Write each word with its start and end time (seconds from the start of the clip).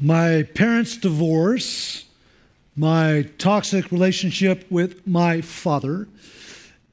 my 0.00 0.42
parents' 0.54 0.96
divorce, 0.96 2.04
my 2.76 3.28
toxic 3.38 3.92
relationship 3.92 4.66
with 4.70 5.06
my 5.06 5.40
father, 5.40 6.08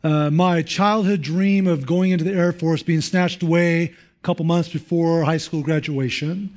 uh, 0.03 0.29
my 0.29 0.61
childhood 0.61 1.21
dream 1.21 1.67
of 1.67 1.85
going 1.85 2.11
into 2.11 2.23
the 2.23 2.33
Air 2.33 2.51
Force 2.51 2.83
being 2.83 3.01
snatched 3.01 3.43
away 3.43 3.83
a 3.83 3.93
couple 4.23 4.45
months 4.45 4.69
before 4.69 5.23
high 5.23 5.37
school 5.37 5.63
graduation, 5.63 6.55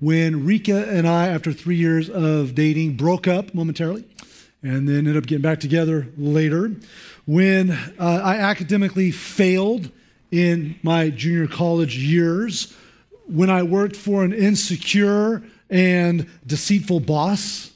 when 0.00 0.44
Rika 0.44 0.88
and 0.88 1.08
I, 1.08 1.28
after 1.28 1.52
three 1.52 1.76
years 1.76 2.08
of 2.08 2.54
dating, 2.54 2.96
broke 2.96 3.26
up 3.26 3.54
momentarily 3.54 4.04
and 4.62 4.88
then 4.88 4.98
ended 4.98 5.16
up 5.16 5.26
getting 5.26 5.42
back 5.42 5.60
together 5.60 6.08
later, 6.16 6.72
when 7.26 7.70
uh, 7.70 8.20
I 8.22 8.36
academically 8.36 9.10
failed 9.10 9.90
in 10.30 10.78
my 10.82 11.10
junior 11.10 11.46
college 11.46 11.96
years, 11.96 12.74
when 13.26 13.50
I 13.50 13.62
worked 13.62 13.96
for 13.96 14.24
an 14.24 14.32
insecure 14.32 15.42
and 15.70 16.28
deceitful 16.46 17.00
boss, 17.00 17.70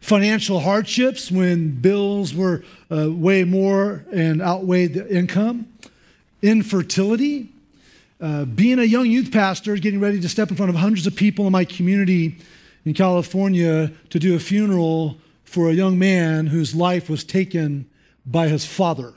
financial 0.00 0.60
hardships 0.60 1.30
when 1.30 1.80
bills 1.80 2.34
were 2.34 2.64
uh, 2.90 3.10
way 3.10 3.44
more 3.44 4.04
and 4.12 4.40
outweighed 4.42 4.94
the 4.94 5.14
income, 5.14 5.66
infertility, 6.42 7.48
uh, 8.20 8.44
being 8.44 8.78
a 8.78 8.84
young 8.84 9.06
youth 9.06 9.32
pastor, 9.32 9.76
getting 9.76 10.00
ready 10.00 10.20
to 10.20 10.28
step 10.28 10.50
in 10.50 10.56
front 10.56 10.70
of 10.70 10.76
hundreds 10.76 11.06
of 11.06 11.16
people 11.16 11.46
in 11.46 11.52
my 11.52 11.64
community 11.64 12.36
in 12.84 12.94
California 12.94 13.90
to 14.10 14.18
do 14.18 14.34
a 14.34 14.38
funeral 14.38 15.16
for 15.44 15.70
a 15.70 15.72
young 15.72 15.98
man 15.98 16.46
whose 16.46 16.74
life 16.74 17.08
was 17.10 17.24
taken 17.24 17.88
by 18.26 18.48
his 18.48 18.64
father. 18.64 19.14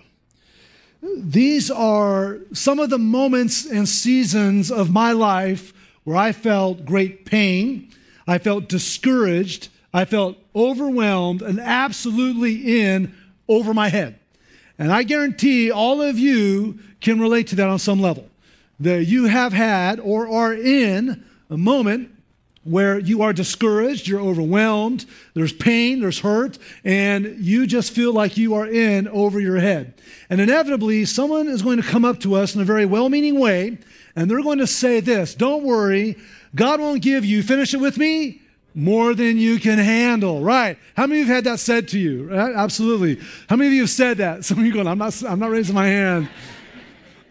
These 1.02 1.70
are 1.70 2.40
some 2.54 2.80
of 2.80 2.90
the 2.90 2.98
moments 2.98 3.66
and 3.66 3.88
seasons 3.88 4.72
of 4.72 4.90
my 4.90 5.12
life 5.12 5.73
where 6.06 6.18
I 6.18 6.32
felt 6.32 6.86
great 6.86 7.26
pain, 7.26 7.90
I 8.27 8.38
felt 8.38 8.70
discouraged, 8.70 9.70
I 9.94 10.05
felt 10.05 10.38
overwhelmed, 10.55 11.41
and 11.41 11.59
absolutely 11.59 12.81
in 12.81 13.14
over 13.48 13.73
my 13.73 13.89
head. 13.89 14.20
And 14.80 14.92
I 14.92 15.03
guarantee 15.03 15.72
all 15.72 16.02
of 16.02 16.17
you 16.17 16.80
can 17.02 17.20
relate 17.20 17.48
to 17.48 17.56
that 17.58 17.70
on 17.70 17.80
some 17.80 18.02
level. 18.02 18.30
That 18.80 19.06
you 19.06 19.25
have 19.25 19.53
had 19.53 20.00
or 20.00 20.28
are 20.28 20.53
in 20.53 21.23
a 21.50 21.58
moment 21.58 22.09
where 22.64 22.98
you 22.98 23.22
are 23.22 23.33
discouraged, 23.33 24.08
you're 24.08 24.22
overwhelmed, 24.22 25.05
there's 25.33 25.52
pain, 25.52 26.00
there's 26.00 26.20
hurt, 26.20 26.58
and 26.83 27.38
you 27.39 27.67
just 27.67 27.92
feel 27.92 28.14
like 28.14 28.38
you 28.38 28.55
are 28.55 28.66
in 28.66 29.08
over 29.09 29.39
your 29.39 29.58
head. 29.58 29.94
And 30.30 30.39
inevitably, 30.39 31.05
someone 31.05 31.48
is 31.48 31.61
going 31.61 31.81
to 31.81 31.88
come 31.88 32.05
up 32.05 32.20
to 32.22 32.36
us 32.36 32.55
in 32.55 32.61
a 32.61 32.66
very 32.66 32.86
well 32.86 33.09
meaning 33.09 33.39
way, 33.39 33.78
and 34.16 34.30
they're 34.31 34.42
going 34.42 34.59
to 34.59 34.67
say 34.67 35.02
this 35.02 35.36
Don't 35.36 35.64
worry, 35.64 36.16
God 36.56 36.80
won't 36.80 37.02
give 37.02 37.26
you, 37.26 37.42
finish 37.44 37.73
it 37.73 37.80
with 37.80 37.98
me, 37.98 38.42
more 38.76 39.14
than 39.14 39.38
you 39.38 39.59
can 39.59 39.78
handle. 39.78 40.42
Right. 40.42 40.78
How 40.95 41.08
many 41.08 41.22
of 41.22 41.28
you 41.28 41.34
have 41.34 41.45
had 41.45 41.52
that 41.52 41.60
said 41.60 41.88
to 41.90 42.00
you? 42.00 42.30
Right? 42.30 42.56
Absolutely. 42.56 43.23
How 43.50 43.56
many 43.56 43.68
of 43.68 43.73
you 43.73 43.82
have 43.82 43.90
said 43.90 44.18
that? 44.18 44.45
Some 44.45 44.60
of 44.60 44.66
you 44.66 44.73
going, 44.73 44.88
I'm 44.88 44.98
not, 44.98 45.22
I'm 45.23 45.40
not 45.40 45.52
raising 45.52 45.76
my 45.76 45.88
hand. 45.88 46.30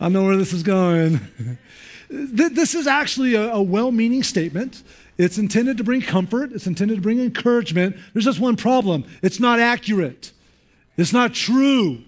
I 0.01 0.09
know 0.09 0.25
where 0.25 0.37
this 0.37 0.53
is 0.53 0.63
going. 0.63 1.21
this 2.11 2.75
is 2.75 2.87
actually 2.87 3.35
a, 3.35 3.53
a 3.53 3.63
well 3.63 3.93
meaning 3.93 4.23
statement. 4.23 4.83
It's 5.19 5.39
intended 5.39 5.77
to 5.79 5.85
bring 5.85 6.01
comfort, 6.01 6.53
it's 6.53 6.67
intended 6.67 6.97
to 6.97 7.01
bring 7.01 7.21
encouragement. 7.21 7.97
There's 8.13 8.25
just 8.25 8.41
one 8.41 8.57
problem 8.57 9.05
it's 9.23 9.41
not 9.41 9.61
accurate, 9.61 10.33
it's 10.97 11.13
not 11.13 11.35
true. 11.35 12.03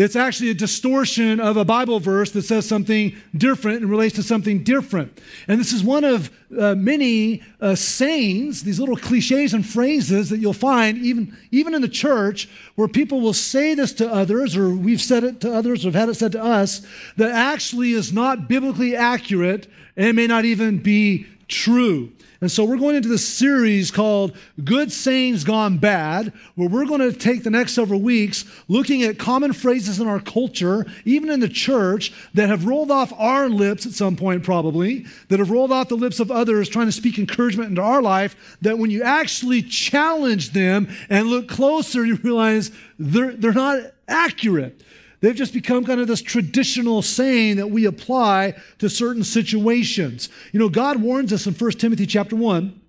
It's 0.00 0.16
actually 0.16 0.48
a 0.48 0.54
distortion 0.54 1.40
of 1.40 1.58
a 1.58 1.64
Bible 1.64 2.00
verse 2.00 2.30
that 2.30 2.42
says 2.42 2.66
something 2.66 3.14
different 3.36 3.82
and 3.82 3.90
relates 3.90 4.14
to 4.14 4.22
something 4.22 4.64
different. 4.64 5.20
And 5.46 5.60
this 5.60 5.74
is 5.74 5.84
one 5.84 6.04
of 6.04 6.30
uh, 6.58 6.74
many 6.74 7.42
uh, 7.60 7.74
sayings, 7.74 8.62
these 8.62 8.80
little 8.80 8.96
cliches 8.96 9.52
and 9.52 9.64
phrases 9.64 10.30
that 10.30 10.38
you'll 10.38 10.54
find 10.54 10.96
even, 10.96 11.36
even 11.50 11.74
in 11.74 11.82
the 11.82 11.88
church 11.88 12.48
where 12.76 12.88
people 12.88 13.20
will 13.20 13.34
say 13.34 13.74
this 13.74 13.92
to 13.92 14.10
others, 14.10 14.56
or 14.56 14.70
we've 14.70 15.02
said 15.02 15.22
it 15.22 15.38
to 15.42 15.52
others, 15.52 15.84
or 15.84 15.88
have 15.88 15.94
had 15.94 16.08
it 16.08 16.14
said 16.14 16.32
to 16.32 16.42
us, 16.42 16.80
that 17.18 17.30
actually 17.30 17.92
is 17.92 18.10
not 18.10 18.48
biblically 18.48 18.96
accurate 18.96 19.66
and 19.98 20.16
may 20.16 20.26
not 20.26 20.46
even 20.46 20.78
be 20.78 21.26
true. 21.46 22.10
And 22.42 22.50
so 22.50 22.64
we're 22.64 22.78
going 22.78 22.96
into 22.96 23.10
this 23.10 23.26
series 23.26 23.90
called 23.90 24.34
Good 24.64 24.90
Sayings 24.90 25.44
Gone 25.44 25.76
Bad, 25.76 26.32
where 26.54 26.70
we're 26.70 26.86
going 26.86 27.00
to 27.00 27.12
take 27.12 27.44
the 27.44 27.50
next 27.50 27.74
several 27.74 28.00
weeks 28.00 28.46
looking 28.66 29.02
at 29.02 29.18
common 29.18 29.52
phrases 29.52 30.00
in 30.00 30.08
our 30.08 30.20
culture, 30.20 30.86
even 31.04 31.28
in 31.28 31.40
the 31.40 31.50
church, 31.50 32.14
that 32.32 32.48
have 32.48 32.64
rolled 32.64 32.90
off 32.90 33.12
our 33.18 33.50
lips 33.50 33.84
at 33.84 33.92
some 33.92 34.16
point, 34.16 34.42
probably, 34.42 35.04
that 35.28 35.38
have 35.38 35.50
rolled 35.50 35.70
off 35.70 35.90
the 35.90 35.96
lips 35.96 36.18
of 36.18 36.30
others 36.30 36.70
trying 36.70 36.86
to 36.86 36.92
speak 36.92 37.18
encouragement 37.18 37.68
into 37.68 37.82
our 37.82 38.00
life, 38.00 38.56
that 38.62 38.78
when 38.78 38.90
you 38.90 39.02
actually 39.02 39.60
challenge 39.60 40.52
them 40.52 40.88
and 41.10 41.28
look 41.28 41.46
closer, 41.46 42.06
you 42.06 42.16
realize 42.16 42.70
they're, 42.98 43.32
they're 43.32 43.52
not 43.52 43.82
accurate. 44.08 44.80
They've 45.20 45.34
just 45.34 45.52
become 45.52 45.84
kind 45.84 46.00
of 46.00 46.08
this 46.08 46.22
traditional 46.22 47.02
saying 47.02 47.56
that 47.56 47.70
we 47.70 47.84
apply 47.84 48.54
to 48.78 48.88
certain 48.88 49.22
situations. 49.22 50.30
You 50.52 50.60
know, 50.60 50.68
God 50.70 51.02
warns 51.02 51.32
us 51.32 51.46
in 51.46 51.54
1 51.54 51.70
Timothy 51.72 52.06
chapter 52.06 52.36
1 52.36 52.80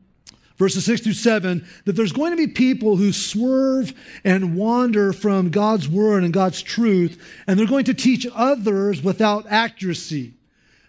verses 0.62 0.86
6 0.86 1.02
through 1.02 1.14
7, 1.14 1.66
that 1.86 1.94
there's 1.94 2.12
going 2.12 2.30
to 2.30 2.38
be 2.38 2.46
people 2.46 2.96
who 2.96 3.12
swerve 3.12 3.96
and 4.24 4.56
wander 4.56 5.12
from 5.12 5.50
God's 5.50 5.90
word 5.90 6.24
and 6.24 6.32
God's 6.32 6.62
truth, 6.62 7.20
and 7.48 7.58
they're 7.58 7.66
going 7.66 7.86
to 7.86 7.96
teach 7.96 8.28
others 8.36 9.02
without 9.02 9.48
accuracy. 9.50 10.36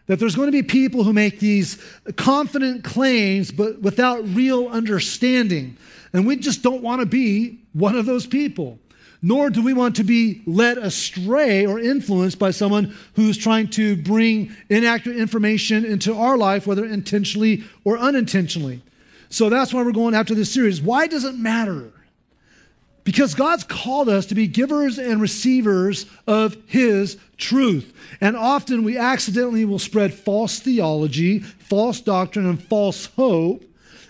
That 0.08 0.18
there's 0.18 0.36
going 0.36 0.48
to 0.48 0.52
be 0.52 0.62
people 0.62 1.04
who 1.04 1.14
make 1.14 1.40
these 1.40 1.82
confident 2.16 2.84
claims, 2.84 3.50
but 3.50 3.80
without 3.80 4.22
real 4.28 4.68
understanding. 4.68 5.78
And 6.12 6.26
we 6.26 6.36
just 6.36 6.62
don't 6.62 6.82
want 6.82 7.00
to 7.00 7.06
be 7.06 7.60
one 7.72 7.96
of 7.96 8.04
those 8.04 8.26
people 8.26 8.78
nor 9.22 9.50
do 9.50 9.62
we 9.62 9.72
want 9.72 9.96
to 9.96 10.04
be 10.04 10.42
led 10.46 10.78
astray 10.78 11.64
or 11.64 11.78
influenced 11.78 12.38
by 12.38 12.50
someone 12.50 12.94
who's 13.14 13.38
trying 13.38 13.68
to 13.68 13.96
bring 13.96 14.54
inaccurate 14.68 15.16
information 15.16 15.84
into 15.84 16.14
our 16.14 16.36
life, 16.36 16.66
whether 16.66 16.84
intentionally 16.84 17.62
or 17.84 17.96
unintentionally. 17.96 18.82
So 19.28 19.48
that's 19.48 19.72
why 19.72 19.82
we're 19.82 19.92
going 19.92 20.14
after 20.14 20.34
this 20.34 20.52
series. 20.52 20.82
Why 20.82 21.06
does 21.06 21.24
it 21.24 21.36
matter? 21.36 21.92
Because 23.04 23.34
God's 23.34 23.64
called 23.64 24.08
us 24.08 24.26
to 24.26 24.34
be 24.34 24.46
givers 24.46 24.98
and 24.98 25.20
receivers 25.20 26.06
of 26.26 26.56
His 26.66 27.16
truth. 27.36 27.92
And 28.20 28.36
often 28.36 28.84
we 28.84 28.98
accidentally 28.98 29.64
will 29.64 29.78
spread 29.78 30.14
false 30.14 30.60
theology, 30.60 31.40
false 31.40 32.00
doctrine, 32.00 32.46
and 32.46 32.62
false 32.62 33.06
hope 33.06 33.64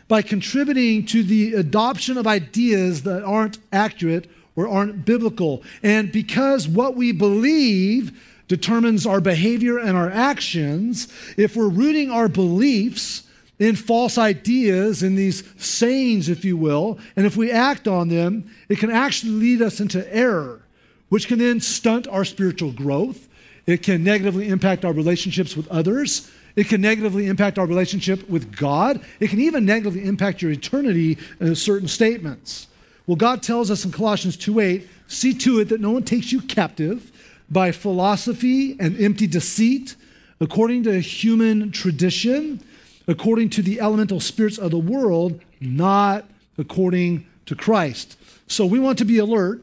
by 0.09 0.21
contributing 0.23 1.07
to 1.07 1.23
the 1.23 1.55
adoption 1.55 2.19
of 2.19 2.27
ideas 2.27 3.05
that 3.05 3.25
aren't 3.25 3.59
accurate 3.73 4.29
or 4.57 4.69
aren't 4.69 5.05
biblical. 5.05 5.63
And 5.83 6.13
because 6.13 6.69
what 6.69 6.97
we 6.97 7.13
believe 7.13 8.21
determines 8.49 9.07
our 9.07 9.21
behavior 9.21 9.79
and 9.79 9.97
our 9.97 10.11
actions, 10.11 11.09
if 11.37 11.57
we're 11.57 11.69
rooting 11.69 12.11
our 12.11 12.29
beliefs 12.29 13.23
in 13.59 13.77
false 13.77 14.19
ideas, 14.19 15.03
in 15.03 15.15
these 15.15 15.45
sayings, 15.57 16.29
if 16.29 16.45
you 16.45 16.57
will, 16.57 16.99
and 17.17 17.25
if 17.25 17.37
we 17.37 17.51
act 17.51 17.87
on 17.87 18.09
them, 18.09 18.51
it 18.69 18.79
can 18.79 18.91
actually 18.91 19.33
lead 19.33 19.63
us 19.63 19.81
into 19.81 20.15
error, 20.15 20.61
which 21.09 21.29
can 21.29 21.39
then 21.39 21.61
stunt 21.61 22.09
our 22.09 22.25
spiritual 22.25 22.73
growth. 22.73 23.29
It 23.67 23.83
can 23.83 24.03
negatively 24.03 24.49
impact 24.49 24.85
our 24.85 24.93
relationships 24.93 25.57
with 25.57 25.69
others. 25.69 26.31
It 26.57 26.69
can 26.69 26.81
negatively 26.81 27.29
impact 27.29 27.59
our 27.59 27.67
relationship 27.67 28.29
with 28.29 28.55
God. 28.57 29.01
It 29.21 29.29
can 29.29 29.41
even 29.41 29.65
negatively 29.65 30.05
impact 30.05 30.43
your 30.43 30.51
eternity 30.51 31.17
in 31.41 31.55
certain 31.55 31.89
statements. 31.89 32.67
Well, 33.07 33.17
God 33.17 33.43
tells 33.43 33.71
us 33.71 33.85
in 33.85 33.91
Colossians 33.91 34.37
2:8, 34.37 34.87
see 35.09 35.35
to 35.35 35.59
it 35.59 35.69
that 35.69 35.81
no 35.81 35.91
one 35.91 36.05
takes 36.05 36.33
you 36.33 36.41
captive 36.41 37.11
by 37.51 37.73
philosophy 37.73 38.77
and 38.79 38.99
empty 39.01 39.27
deceit, 39.27 39.97
according 40.41 40.85
to 40.85 41.01
human 41.01 41.71
tradition, 41.71 42.61
according 43.07 43.51
to 43.51 43.63
the 43.63 43.81
elemental 43.81 44.21
spirits 44.21 44.59
of 44.59 44.71
the 44.71 44.79
world, 44.79 45.41
not 45.61 46.29
according 46.57 47.25
to 47.47 47.55
Christ. 47.55 48.17
So 48.47 48.65
we 48.65 48.79
want 48.79 48.99
to 48.99 49.05
be 49.05 49.19
alert 49.19 49.63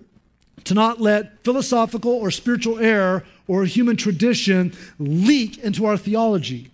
to 0.66 0.74
not 0.74 1.00
let 1.00 1.44
philosophical 1.44 2.12
or 2.12 2.32
spiritual 2.32 2.80
error 2.80 3.24
or 3.48 3.66
human 3.66 3.96
tradition 3.96 4.74
leak 5.00 5.58
into 5.60 5.86
our 5.86 5.98
theology 5.98 6.70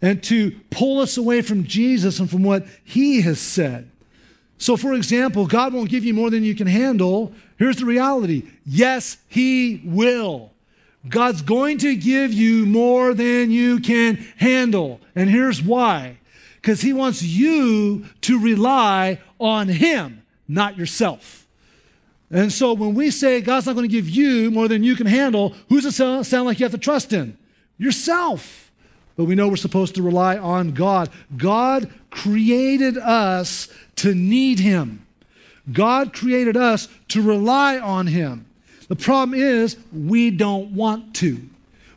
and 0.00 0.22
to 0.24 0.52
pull 0.70 1.00
us 1.00 1.16
away 1.16 1.40
from 1.40 1.64
Jesus 1.64 2.20
and 2.20 2.30
from 2.30 2.42
what 2.42 2.66
he 2.84 3.22
has 3.22 3.40
said. 3.40 3.88
So, 4.62 4.76
for 4.76 4.94
example, 4.94 5.48
God 5.48 5.74
won't 5.74 5.90
give 5.90 6.04
you 6.04 6.14
more 6.14 6.30
than 6.30 6.44
you 6.44 6.54
can 6.54 6.68
handle. 6.68 7.32
Here's 7.58 7.78
the 7.78 7.84
reality 7.84 8.44
yes, 8.64 9.16
He 9.26 9.82
will. 9.84 10.52
God's 11.08 11.42
going 11.42 11.78
to 11.78 11.96
give 11.96 12.32
you 12.32 12.64
more 12.64 13.12
than 13.12 13.50
you 13.50 13.80
can 13.80 14.24
handle. 14.36 15.00
And 15.16 15.28
here's 15.28 15.60
why 15.60 16.18
because 16.60 16.80
He 16.80 16.92
wants 16.92 17.24
you 17.24 18.06
to 18.20 18.38
rely 18.38 19.18
on 19.40 19.66
Him, 19.66 20.22
not 20.46 20.78
yourself. 20.78 21.48
And 22.30 22.52
so 22.52 22.72
when 22.72 22.94
we 22.94 23.10
say 23.10 23.40
God's 23.40 23.66
not 23.66 23.74
going 23.74 23.88
to 23.88 23.92
give 23.92 24.08
you 24.08 24.52
more 24.52 24.68
than 24.68 24.84
you 24.84 24.94
can 24.94 25.08
handle, 25.08 25.56
who's 25.70 25.84
it 25.84 25.90
sound 25.90 26.46
like 26.46 26.60
you 26.60 26.64
have 26.64 26.70
to 26.70 26.78
trust 26.78 27.12
in? 27.12 27.36
Yourself. 27.78 28.70
but 29.16 29.24
we 29.24 29.34
know 29.34 29.48
we're 29.48 29.56
supposed 29.56 29.96
to 29.96 30.02
rely 30.02 30.38
on 30.38 30.70
God. 30.70 31.10
God 31.36 31.90
created 32.10 32.96
us 32.96 33.68
to 34.02 34.14
need 34.14 34.58
Him. 34.58 35.06
God 35.72 36.12
created 36.12 36.56
us 36.56 36.88
to 37.08 37.22
rely 37.22 37.78
on 37.78 38.08
Him. 38.08 38.46
The 38.88 38.96
problem 38.96 39.38
is, 39.38 39.76
we 39.92 40.30
don't 40.30 40.74
want 40.74 41.14
to. 41.16 41.40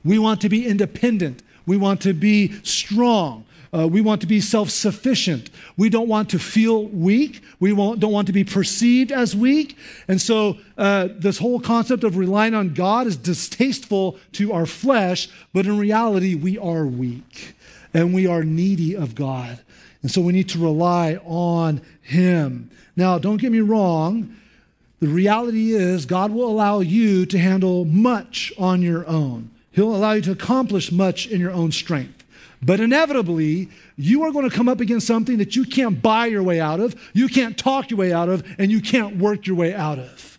We 0.04 0.20
want 0.20 0.42
to 0.42 0.50
be 0.50 0.68
independent. 0.68 1.42
We 1.66 1.78
want 1.78 2.02
to 2.02 2.14
be 2.14 2.54
strong. 2.62 3.46
Uh, 3.74 3.88
we 3.88 4.02
want 4.02 4.22
to 4.22 4.28
be 4.28 4.40
self 4.40 4.70
sufficient. 4.70 5.50
We 5.78 5.90
don't 5.90 6.08
want 6.08 6.30
to 6.30 6.40
feel 6.40 6.86
weak. 6.86 7.42
We 7.60 7.76
don't 7.76 8.12
want 8.12 8.28
to 8.28 8.34
be 8.34 8.44
perceived 8.44 9.12
as 9.12 9.36
weak. 9.36 9.76
And 10.08 10.22
so, 10.22 10.58
uh, 10.78 11.10
this 11.18 11.40
whole 11.40 11.60
concept 11.60 12.04
of 12.04 12.18
relying 12.18 12.54
on 12.54 12.76
God 12.76 13.08
is 13.08 13.18
distasteful 13.18 14.20
to 14.34 14.54
our 14.54 14.68
flesh, 14.68 15.28
but 15.54 15.66
in 15.66 15.78
reality, 15.80 16.36
we 16.36 16.58
are 16.60 16.86
weak 16.86 17.56
and 17.96 18.14
we 18.14 18.28
are 18.28 18.44
needy 18.44 18.96
of 18.96 19.16
God. 19.16 19.60
And 20.06 20.12
so, 20.12 20.22
we 20.22 20.34
need 20.34 20.50
to 20.50 20.60
rely 20.60 21.16
on 21.26 21.82
Him. 22.04 22.70
Now, 22.96 23.18
don't 23.18 23.38
get 23.38 23.52
me 23.52 23.62
wrong. 23.62 24.38
The 25.00 25.08
reality 25.08 25.72
is, 25.72 26.06
God 26.06 26.30
will 26.30 26.48
allow 26.48 26.82
you 26.82 27.26
to 27.26 27.40
handle 27.40 27.86
much 27.86 28.54
on 28.56 28.84
your 28.84 29.08
own. 29.08 29.50
He'll 29.72 29.96
allow 29.96 30.12
you 30.12 30.22
to 30.22 30.32
accomplish 30.32 30.92
much 30.92 31.26
in 31.26 31.42
your 31.42 31.50
own 31.50 31.72
strength. 31.72 32.24
But 32.62 32.80
inevitably, 32.80 33.68
you 33.98 34.22
are 34.22 34.32
going 34.32 34.48
to 34.48 34.56
come 34.56 34.70
up 34.70 34.80
against 34.80 35.08
something 35.08 35.40
that 35.40 35.56
you 35.56 35.66
can't 35.66 36.00
buy 36.00 36.28
your 36.28 36.44
way 36.44 36.60
out 36.60 36.80
of, 36.80 36.96
you 37.14 37.28
can't 37.28 37.58
talk 37.58 37.90
your 37.90 37.98
way 37.98 38.14
out 38.14 38.30
of, 38.30 38.44
and 38.60 38.72
you 38.72 38.82
can't 38.82 39.18
work 39.18 39.48
your 39.48 39.56
way 39.56 39.74
out 39.74 39.98
of. 39.98 40.38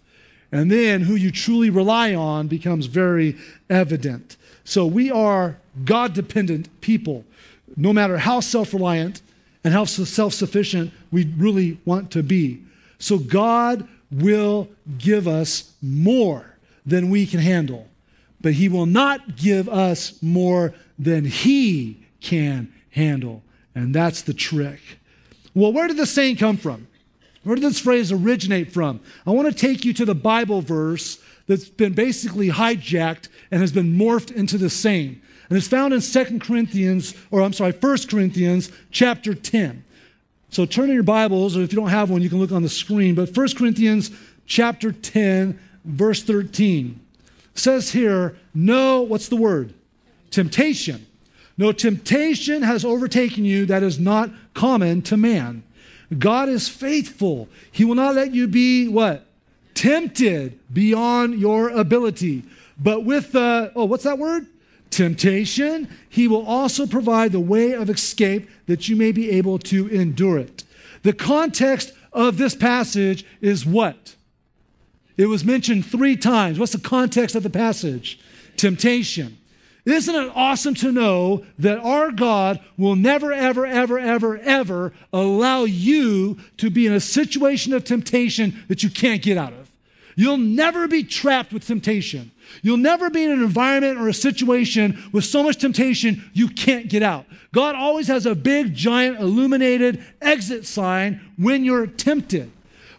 And 0.52 0.70
then 0.70 1.00
who 1.00 1.16
you 1.16 1.32
truly 1.32 1.70
rely 1.70 2.14
on 2.14 2.46
becomes 2.46 2.86
very 2.86 3.36
evident. 3.68 4.36
So 4.62 4.86
we 4.86 5.10
are 5.10 5.58
God 5.84 6.14
dependent 6.14 6.68
people, 6.80 7.24
no 7.76 7.92
matter 7.92 8.18
how 8.18 8.38
self 8.38 8.72
reliant 8.72 9.22
and 9.66 9.74
how 9.74 9.84
self 9.84 10.32
sufficient 10.32 10.92
we 11.10 11.24
really 11.36 11.76
want 11.84 12.12
to 12.12 12.22
be. 12.22 12.62
So 13.00 13.18
God 13.18 13.88
will 14.12 14.68
give 14.96 15.26
us 15.26 15.72
more 15.82 16.54
than 16.86 17.10
we 17.10 17.26
can 17.26 17.40
handle, 17.40 17.88
but 18.40 18.52
He 18.52 18.68
will 18.68 18.86
not 18.86 19.34
give 19.34 19.68
us 19.68 20.22
more 20.22 20.72
than 21.00 21.24
He 21.24 22.06
can 22.20 22.72
handle. 22.90 23.42
And 23.74 23.92
that's 23.92 24.22
the 24.22 24.32
trick. 24.32 24.78
Well, 25.52 25.72
where 25.72 25.88
did 25.88 25.96
the 25.96 26.06
saying 26.06 26.36
come 26.36 26.58
from? 26.58 26.86
Where 27.42 27.56
did 27.56 27.64
this 27.64 27.80
phrase 27.80 28.12
originate 28.12 28.72
from? 28.72 29.00
I 29.26 29.32
want 29.32 29.48
to 29.48 29.54
take 29.54 29.84
you 29.84 29.92
to 29.94 30.04
the 30.04 30.14
Bible 30.14 30.60
verse 30.60 31.18
that's 31.48 31.68
been 31.68 31.92
basically 31.92 32.50
hijacked 32.50 33.30
and 33.50 33.60
has 33.62 33.72
been 33.72 33.98
morphed 33.98 34.30
into 34.30 34.58
the 34.58 34.70
saying. 34.70 35.20
And 35.48 35.56
it's 35.56 35.68
found 35.68 35.94
in 35.94 36.00
2 36.00 36.38
Corinthians, 36.40 37.14
or 37.30 37.42
I'm 37.42 37.52
sorry, 37.52 37.72
1 37.72 37.98
Corinthians 38.08 38.70
chapter 38.90 39.34
10. 39.34 39.84
So 40.50 40.64
turn 40.64 40.88
in 40.88 40.94
your 40.94 41.02
Bibles, 41.02 41.56
or 41.56 41.62
if 41.62 41.72
you 41.72 41.76
don't 41.76 41.88
have 41.88 42.10
one, 42.10 42.22
you 42.22 42.28
can 42.28 42.38
look 42.38 42.52
on 42.52 42.62
the 42.62 42.68
screen. 42.68 43.14
But 43.14 43.36
1 43.36 43.48
Corinthians 43.56 44.10
chapter 44.46 44.92
10, 44.92 45.58
verse 45.84 46.22
13 46.22 47.00
says 47.54 47.90
here, 47.90 48.36
no, 48.54 49.02
what's 49.02 49.28
the 49.28 49.36
word? 49.36 49.72
Temptation 50.30 51.06
no 51.58 51.72
temptation 51.72 52.62
has 52.62 52.84
overtaken 52.84 53.44
you 53.44 53.66
that 53.66 53.82
is 53.82 53.98
not 53.98 54.30
common 54.54 55.02
to 55.02 55.16
man. 55.16 55.62
God 56.18 56.48
is 56.48 56.68
faithful. 56.68 57.48
He 57.72 57.84
will 57.84 57.94
not 57.94 58.14
let 58.14 58.34
you 58.34 58.46
be 58.46 58.88
what? 58.88 59.26
Tempted 59.74 60.58
beyond 60.72 61.38
your 61.38 61.70
ability. 61.70 62.44
But 62.78 63.04
with 63.04 63.32
the, 63.32 63.72
oh, 63.74 63.86
what's 63.86 64.04
that 64.04 64.18
word? 64.18 64.46
Temptation, 64.90 65.88
he 66.08 66.28
will 66.28 66.46
also 66.46 66.86
provide 66.86 67.32
the 67.32 67.40
way 67.40 67.72
of 67.72 67.90
escape 67.90 68.48
that 68.66 68.88
you 68.88 68.96
may 68.96 69.12
be 69.12 69.30
able 69.30 69.58
to 69.58 69.88
endure 69.88 70.38
it. 70.38 70.64
The 71.02 71.12
context 71.12 71.92
of 72.12 72.38
this 72.38 72.54
passage 72.54 73.24
is 73.40 73.66
what? 73.66 74.16
It 75.16 75.26
was 75.26 75.44
mentioned 75.44 75.86
three 75.86 76.16
times. 76.16 76.58
What's 76.58 76.72
the 76.72 76.78
context 76.78 77.34
of 77.36 77.42
the 77.42 77.50
passage? 77.50 78.18
Temptation. 78.56 79.38
Isn't 79.84 80.14
it 80.16 80.32
awesome 80.34 80.74
to 80.76 80.90
know 80.90 81.46
that 81.60 81.78
our 81.78 82.10
God 82.10 82.60
will 82.76 82.96
never, 82.96 83.32
ever, 83.32 83.64
ever, 83.64 83.98
ever, 83.98 84.36
ever 84.38 84.92
allow 85.12 85.62
you 85.62 86.38
to 86.56 86.70
be 86.70 86.88
in 86.88 86.92
a 86.92 87.00
situation 87.00 87.72
of 87.72 87.84
temptation 87.84 88.64
that 88.66 88.82
you 88.82 88.90
can't 88.90 89.22
get 89.22 89.38
out 89.38 89.52
of? 89.52 89.65
You'll 90.16 90.38
never 90.38 90.88
be 90.88 91.04
trapped 91.04 91.52
with 91.52 91.66
temptation. 91.66 92.32
You'll 92.62 92.78
never 92.78 93.10
be 93.10 93.22
in 93.22 93.30
an 93.30 93.42
environment 93.42 93.98
or 93.98 94.08
a 94.08 94.14
situation 94.14 95.10
with 95.12 95.24
so 95.24 95.42
much 95.42 95.58
temptation 95.58 96.28
you 96.32 96.48
can't 96.48 96.88
get 96.88 97.02
out. 97.02 97.26
God 97.52 97.74
always 97.74 98.08
has 98.08 98.26
a 98.26 98.34
big, 98.34 98.74
giant, 98.74 99.20
illuminated 99.20 100.02
exit 100.20 100.66
sign 100.66 101.20
when 101.36 101.64
you're 101.64 101.86
tempted. 101.86 102.50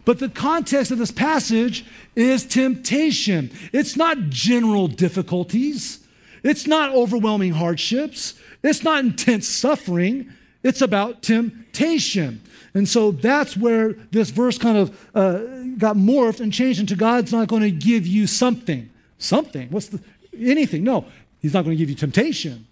But 0.04 0.20
the 0.20 0.28
context 0.28 0.90
of 0.90 0.98
this 0.98 1.10
passage 1.10 1.84
is 2.16 2.44
temptation. 2.44 3.50
It's 3.72 3.96
not 3.96 4.30
general 4.30 4.88
difficulties. 4.88 6.06
It's 6.42 6.66
not 6.66 6.94
overwhelming 6.94 7.52
hardships, 7.52 8.34
it's 8.62 8.82
not 8.82 9.04
intense 9.04 9.48
suffering, 9.48 10.32
it's 10.62 10.82
about 10.82 11.22
temptation. 11.22 12.42
And 12.74 12.88
so 12.88 13.10
that's 13.10 13.56
where 13.56 13.94
this 14.10 14.30
verse 14.30 14.58
kind 14.58 14.78
of 14.78 15.08
uh, 15.14 15.40
got 15.78 15.96
morphed 15.96 16.40
and 16.40 16.52
changed 16.52 16.80
into 16.80 16.96
God's 16.96 17.32
not 17.32 17.48
going 17.48 17.62
to 17.62 17.70
give 17.70 18.06
you 18.06 18.26
something. 18.26 18.90
Something. 19.18 19.68
What's 19.70 19.88
the 19.88 20.00
anything? 20.38 20.84
No, 20.84 21.06
He's 21.40 21.54
not 21.54 21.64
going 21.64 21.76
to 21.76 21.78
give 21.78 21.88
you 21.88 21.96
temptation. 21.96 22.66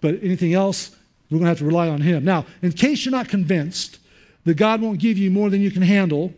But 0.00 0.22
anything 0.22 0.54
else, 0.54 0.94
we're 1.30 1.38
going 1.38 1.44
to 1.44 1.48
have 1.48 1.58
to 1.58 1.64
rely 1.64 1.88
on 1.88 2.00
Him. 2.00 2.24
Now, 2.24 2.46
in 2.62 2.72
case 2.72 3.04
you're 3.04 3.12
not 3.12 3.28
convinced 3.28 3.98
that 4.44 4.54
God 4.54 4.80
won't 4.80 5.00
give 5.00 5.16
you 5.16 5.30
more 5.30 5.50
than 5.50 5.60
you 5.60 5.70
can 5.70 5.82
handle, 5.82 6.32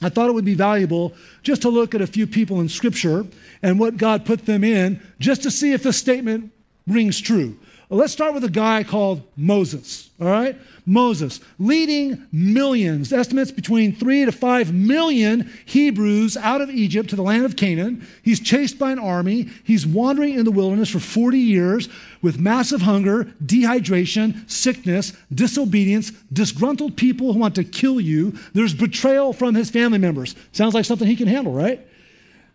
I 0.00 0.08
thought 0.08 0.28
it 0.28 0.32
would 0.32 0.44
be 0.44 0.54
valuable 0.54 1.14
just 1.42 1.62
to 1.62 1.68
look 1.68 1.94
at 1.94 2.00
a 2.00 2.06
few 2.06 2.26
people 2.26 2.60
in 2.60 2.68
Scripture 2.68 3.26
and 3.62 3.78
what 3.78 3.96
God 3.96 4.24
put 4.24 4.46
them 4.46 4.64
in, 4.64 5.00
just 5.18 5.42
to 5.42 5.50
see 5.50 5.72
if 5.72 5.82
the 5.82 5.92
statement 5.92 6.52
rings 6.86 7.20
true. 7.20 7.58
Let's 7.92 8.14
start 8.14 8.32
with 8.32 8.42
a 8.42 8.48
guy 8.48 8.84
called 8.84 9.22
Moses, 9.36 10.08
all 10.18 10.26
right? 10.26 10.56
Moses, 10.86 11.40
leading 11.58 12.26
millions, 12.32 13.12
estimates 13.12 13.50
between 13.50 13.94
three 13.94 14.24
to 14.24 14.32
five 14.32 14.72
million 14.72 15.52
Hebrews 15.66 16.38
out 16.38 16.62
of 16.62 16.70
Egypt 16.70 17.10
to 17.10 17.16
the 17.16 17.22
land 17.22 17.44
of 17.44 17.54
Canaan. 17.54 18.08
He's 18.22 18.40
chased 18.40 18.78
by 18.78 18.92
an 18.92 18.98
army. 18.98 19.50
He's 19.62 19.86
wandering 19.86 20.38
in 20.38 20.46
the 20.46 20.50
wilderness 20.50 20.88
for 20.88 21.00
40 21.00 21.38
years 21.38 21.90
with 22.22 22.40
massive 22.40 22.80
hunger, 22.80 23.24
dehydration, 23.44 24.50
sickness, 24.50 25.12
disobedience, 25.34 26.12
disgruntled 26.32 26.96
people 26.96 27.34
who 27.34 27.38
want 27.40 27.56
to 27.56 27.64
kill 27.64 28.00
you. 28.00 28.38
There's 28.54 28.72
betrayal 28.72 29.34
from 29.34 29.54
his 29.54 29.68
family 29.68 29.98
members. 29.98 30.34
Sounds 30.52 30.72
like 30.72 30.86
something 30.86 31.06
he 31.06 31.14
can 31.14 31.28
handle, 31.28 31.52
right? 31.52 31.86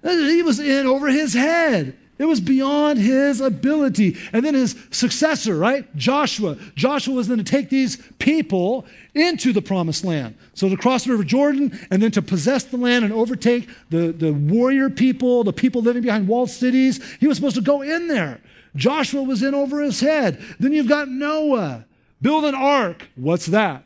He 0.02 0.42
was 0.42 0.60
in 0.60 0.88
over 0.88 1.10
his 1.10 1.36
head. 1.36 1.96
It 2.20 2.26
was 2.26 2.40
beyond 2.42 3.00
his 3.00 3.42
ability. 3.42 4.18
And 4.34 4.44
then 4.44 4.54
his 4.54 4.76
successor, 4.92 5.56
right? 5.56 5.94
Joshua. 5.96 6.58
Joshua 6.76 7.14
was 7.14 7.28
then 7.28 7.38
to 7.38 7.44
take 7.44 7.70
these 7.70 7.98
people 8.20 8.86
into 9.14 9.54
the 9.54 9.62
promised 9.62 10.04
land. 10.04 10.36
So 10.54 10.68
to 10.70 10.78
cross 10.78 11.04
the 11.04 11.12
River 11.12 11.24
Jordan 11.24 11.78
and 11.92 12.02
then 12.02 12.12
to 12.12 12.22
possess 12.22 12.64
the 12.64 12.78
land 12.78 13.06
and 13.06 13.14
overtake 13.14 13.70
the, 13.90 14.12
the 14.12 14.34
warrior 14.34 14.90
people, 14.90 15.44
the 15.44 15.54
people 15.54 15.82
living 15.82 16.02
behind 16.02 16.28
walled 16.28 16.50
cities. 16.50 17.04
He 17.20 17.28
was 17.28 17.38
supposed 17.38 17.56
to 17.56 17.62
go 17.62 17.82
in 17.82 18.08
there. 18.08 18.42
Joshua 18.76 19.24
was 19.24 19.44
in 19.44 19.54
over 19.54 19.82
his 19.82 20.00
head. 20.00 20.44
Then 20.60 20.74
you've 20.74 20.88
got 20.88 21.10
Noah. 21.10 21.86
Build 22.22 22.46
an 22.46 22.56
ark. 22.56 23.08
What's 23.16 23.48
that? 23.48 23.84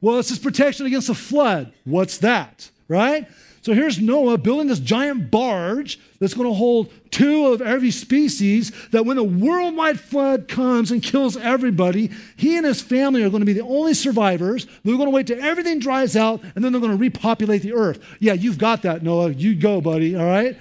Well, 0.00 0.18
it's 0.18 0.28
his 0.28 0.38
protection 0.38 0.86
against 0.86 1.08
a 1.08 1.14
flood. 1.14 1.72
What's 1.84 2.18
that? 2.18 2.70
Right? 2.88 3.26
So 3.64 3.72
here's 3.72 3.98
Noah 3.98 4.36
building 4.36 4.66
this 4.66 4.78
giant 4.78 5.30
barge 5.30 5.98
that's 6.18 6.34
going 6.34 6.46
to 6.46 6.54
hold 6.54 6.92
two 7.10 7.46
of 7.46 7.62
every 7.62 7.90
species, 7.90 8.70
that 8.90 9.06
when 9.06 9.16
a 9.16 9.24
worldwide 9.24 9.98
flood 9.98 10.48
comes 10.48 10.90
and 10.90 11.02
kills 11.02 11.38
everybody, 11.38 12.10
he 12.36 12.58
and 12.58 12.66
his 12.66 12.82
family 12.82 13.22
are 13.22 13.30
going 13.30 13.40
to 13.40 13.46
be 13.46 13.54
the 13.54 13.62
only 13.62 13.94
survivors. 13.94 14.66
They're 14.84 14.98
going 14.98 15.06
to 15.06 15.14
wait 15.14 15.28
till 15.28 15.42
everything 15.42 15.78
dries 15.78 16.14
out, 16.14 16.42
and 16.54 16.62
then 16.62 16.72
they're 16.72 16.80
going 16.80 16.92
to 16.92 16.98
repopulate 16.98 17.62
the 17.62 17.72
earth. 17.72 18.04
Yeah, 18.20 18.34
you've 18.34 18.58
got 18.58 18.82
that, 18.82 19.02
Noah. 19.02 19.30
You 19.30 19.54
go, 19.54 19.80
buddy, 19.80 20.14
all 20.14 20.26
right? 20.26 20.58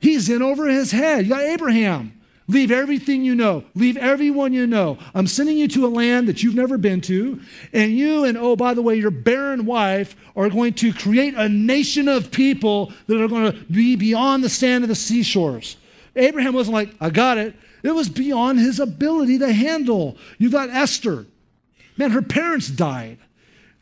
He's 0.00 0.28
in 0.28 0.42
over 0.42 0.66
his 0.66 0.90
head. 0.90 1.26
You 1.26 1.30
got 1.30 1.42
Abraham. 1.42 2.15
Leave 2.48 2.70
everything 2.70 3.24
you 3.24 3.34
know. 3.34 3.64
Leave 3.74 3.96
everyone 3.96 4.52
you 4.52 4.66
know. 4.66 4.98
I'm 5.14 5.26
sending 5.26 5.56
you 5.56 5.66
to 5.68 5.86
a 5.86 5.88
land 5.88 6.28
that 6.28 6.42
you've 6.42 6.54
never 6.54 6.78
been 6.78 7.00
to. 7.02 7.40
And 7.72 7.92
you 7.92 8.24
and, 8.24 8.38
oh, 8.38 8.54
by 8.54 8.74
the 8.74 8.82
way, 8.82 8.94
your 8.96 9.10
barren 9.10 9.66
wife 9.66 10.14
are 10.36 10.48
going 10.48 10.74
to 10.74 10.92
create 10.92 11.34
a 11.34 11.48
nation 11.48 12.06
of 12.06 12.30
people 12.30 12.92
that 13.08 13.20
are 13.20 13.26
going 13.28 13.52
to 13.52 13.64
be 13.64 13.96
beyond 13.96 14.44
the 14.44 14.48
sand 14.48 14.84
of 14.84 14.88
the 14.88 14.94
seashores. 14.94 15.76
Abraham 16.14 16.54
wasn't 16.54 16.74
like, 16.74 16.94
I 17.00 17.10
got 17.10 17.36
it. 17.36 17.54
It 17.82 17.94
was 17.94 18.08
beyond 18.08 18.60
his 18.60 18.78
ability 18.78 19.38
to 19.40 19.52
handle. 19.52 20.16
You've 20.38 20.52
got 20.52 20.70
Esther. 20.70 21.26
Man, 21.96 22.10
her 22.12 22.22
parents 22.22 22.68
died. 22.68 23.18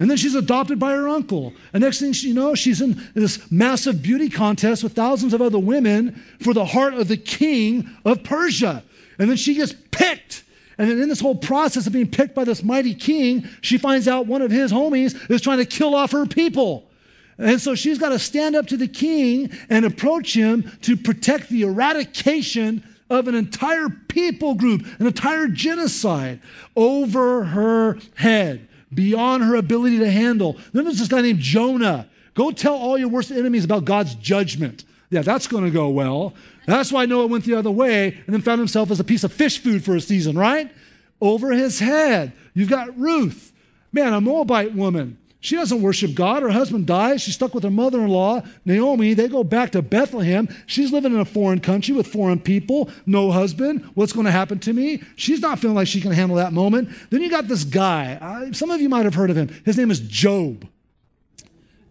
And 0.00 0.10
then 0.10 0.16
she's 0.16 0.34
adopted 0.34 0.78
by 0.78 0.92
her 0.92 1.08
uncle. 1.08 1.52
And 1.72 1.82
next 1.82 2.00
thing 2.00 2.12
you 2.16 2.34
know, 2.34 2.54
she's 2.54 2.80
in 2.80 3.00
this 3.14 3.50
massive 3.50 4.02
beauty 4.02 4.28
contest 4.28 4.82
with 4.82 4.92
thousands 4.92 5.32
of 5.34 5.40
other 5.40 5.58
women 5.58 6.20
for 6.40 6.52
the 6.52 6.64
heart 6.64 6.94
of 6.94 7.08
the 7.08 7.16
king 7.16 7.88
of 8.04 8.24
Persia. 8.24 8.82
And 9.18 9.30
then 9.30 9.36
she 9.36 9.54
gets 9.54 9.74
picked. 9.92 10.42
And 10.78 10.90
then 10.90 11.00
in 11.00 11.08
this 11.08 11.20
whole 11.20 11.36
process 11.36 11.86
of 11.86 11.92
being 11.92 12.10
picked 12.10 12.34
by 12.34 12.42
this 12.42 12.64
mighty 12.64 12.94
king, 12.94 13.48
she 13.60 13.78
finds 13.78 14.08
out 14.08 14.26
one 14.26 14.42
of 14.42 14.50
his 14.50 14.72
homies 14.72 15.30
is 15.30 15.40
trying 15.40 15.58
to 15.58 15.64
kill 15.64 15.94
off 15.94 16.10
her 16.10 16.26
people. 16.26 16.90
And 17.38 17.60
so 17.60 17.74
she's 17.74 17.98
got 17.98 18.10
to 18.10 18.18
stand 18.18 18.56
up 18.56 18.66
to 18.68 18.76
the 18.76 18.88
king 18.88 19.52
and 19.68 19.84
approach 19.84 20.34
him 20.34 20.70
to 20.82 20.96
protect 20.96 21.48
the 21.48 21.62
eradication 21.62 22.82
of 23.10 23.28
an 23.28 23.34
entire 23.34 23.88
people 24.08 24.54
group, 24.54 24.84
an 24.98 25.06
entire 25.06 25.48
genocide 25.48 26.40
over 26.74 27.44
her 27.44 27.98
head, 28.14 28.66
beyond 28.94 29.44
her 29.44 29.56
ability 29.56 29.98
to 29.98 30.10
handle. 30.10 30.56
Then 30.72 30.84
there's 30.84 30.98
this 30.98 31.08
guy 31.08 31.20
named 31.20 31.40
Jonah. 31.40 32.08
Go 32.34 32.50
tell 32.50 32.74
all 32.74 32.98
your 32.98 33.08
worst 33.08 33.30
enemies 33.30 33.64
about 33.64 33.84
God's 33.84 34.14
judgment. 34.16 34.84
Yeah, 35.10 35.22
that's 35.22 35.46
going 35.46 35.64
to 35.64 35.70
go 35.70 35.88
well. 35.90 36.34
That's 36.66 36.90
why 36.90 37.06
Noah 37.06 37.26
went 37.26 37.44
the 37.44 37.54
other 37.54 37.70
way 37.70 38.08
and 38.08 38.34
then 38.34 38.40
found 38.40 38.58
himself 38.58 38.90
as 38.90 38.98
a 38.98 39.04
piece 39.04 39.22
of 39.22 39.32
fish 39.32 39.58
food 39.58 39.84
for 39.84 39.94
a 39.94 40.00
season, 40.00 40.36
right? 40.36 40.72
Over 41.20 41.52
his 41.52 41.78
head. 41.78 42.32
You've 42.54 42.70
got 42.70 42.98
Ruth. 42.98 43.52
Man, 43.92 44.12
a 44.12 44.20
Moabite 44.20 44.74
woman. 44.74 45.18
She 45.44 45.56
doesn't 45.56 45.82
worship 45.82 46.14
God. 46.14 46.42
Her 46.42 46.50
husband 46.50 46.86
dies. 46.86 47.20
She's 47.20 47.34
stuck 47.34 47.52
with 47.52 47.64
her 47.64 47.70
mother 47.70 48.00
in 48.00 48.08
law, 48.08 48.40
Naomi. 48.64 49.12
They 49.12 49.28
go 49.28 49.44
back 49.44 49.72
to 49.72 49.82
Bethlehem. 49.82 50.48
She's 50.64 50.90
living 50.90 51.12
in 51.12 51.20
a 51.20 51.26
foreign 51.26 51.60
country 51.60 51.94
with 51.94 52.06
foreign 52.06 52.40
people, 52.40 52.88
no 53.04 53.30
husband. 53.30 53.84
What's 53.92 54.14
going 54.14 54.24
to 54.24 54.32
happen 54.32 54.58
to 54.60 54.72
me? 54.72 55.02
She's 55.16 55.40
not 55.40 55.58
feeling 55.58 55.76
like 55.76 55.86
she 55.86 56.00
can 56.00 56.12
handle 56.12 56.38
that 56.38 56.54
moment. 56.54 56.88
Then 57.10 57.20
you 57.20 57.28
got 57.28 57.46
this 57.46 57.62
guy. 57.62 58.14
Uh, 58.22 58.54
some 58.54 58.70
of 58.70 58.80
you 58.80 58.88
might 58.88 59.04
have 59.04 59.14
heard 59.14 59.28
of 59.28 59.36
him. 59.36 59.48
His 59.66 59.76
name 59.76 59.90
is 59.90 60.00
Job. 60.00 60.66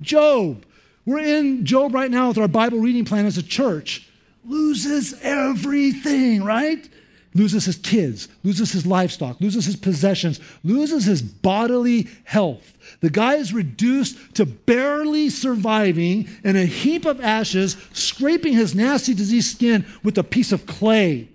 Job. 0.01 0.65
We're 1.05 1.19
in 1.19 1.63
Job 1.63 1.93
right 1.93 2.09
now 2.09 2.29
with 2.29 2.39
our 2.39 2.47
Bible 2.47 2.79
reading 2.79 3.05
plan 3.05 3.27
as 3.27 3.37
a 3.37 3.43
church. 3.43 4.09
Loses 4.43 5.13
everything, 5.21 6.43
right? 6.43 6.89
Loses 7.35 7.65
his 7.65 7.77
kids, 7.77 8.27
loses 8.43 8.71
his 8.71 8.85
livestock, 8.85 9.41
loses 9.41 9.65
his 9.65 9.75
possessions, 9.75 10.39
loses 10.63 11.05
his 11.05 11.21
bodily 11.21 12.07
health. 12.25 12.73
The 12.99 13.09
guy 13.09 13.35
is 13.35 13.53
reduced 13.53 14.35
to 14.35 14.45
barely 14.45 15.29
surviving 15.29 16.29
in 16.43 16.55
a 16.55 16.65
heap 16.65 17.05
of 17.05 17.21
ashes, 17.21 17.75
scraping 17.93 18.53
his 18.53 18.75
nasty 18.75 19.13
diseased 19.15 19.55
skin 19.55 19.85
with 20.03 20.17
a 20.17 20.23
piece 20.23 20.51
of 20.51 20.67
clay. 20.67 21.29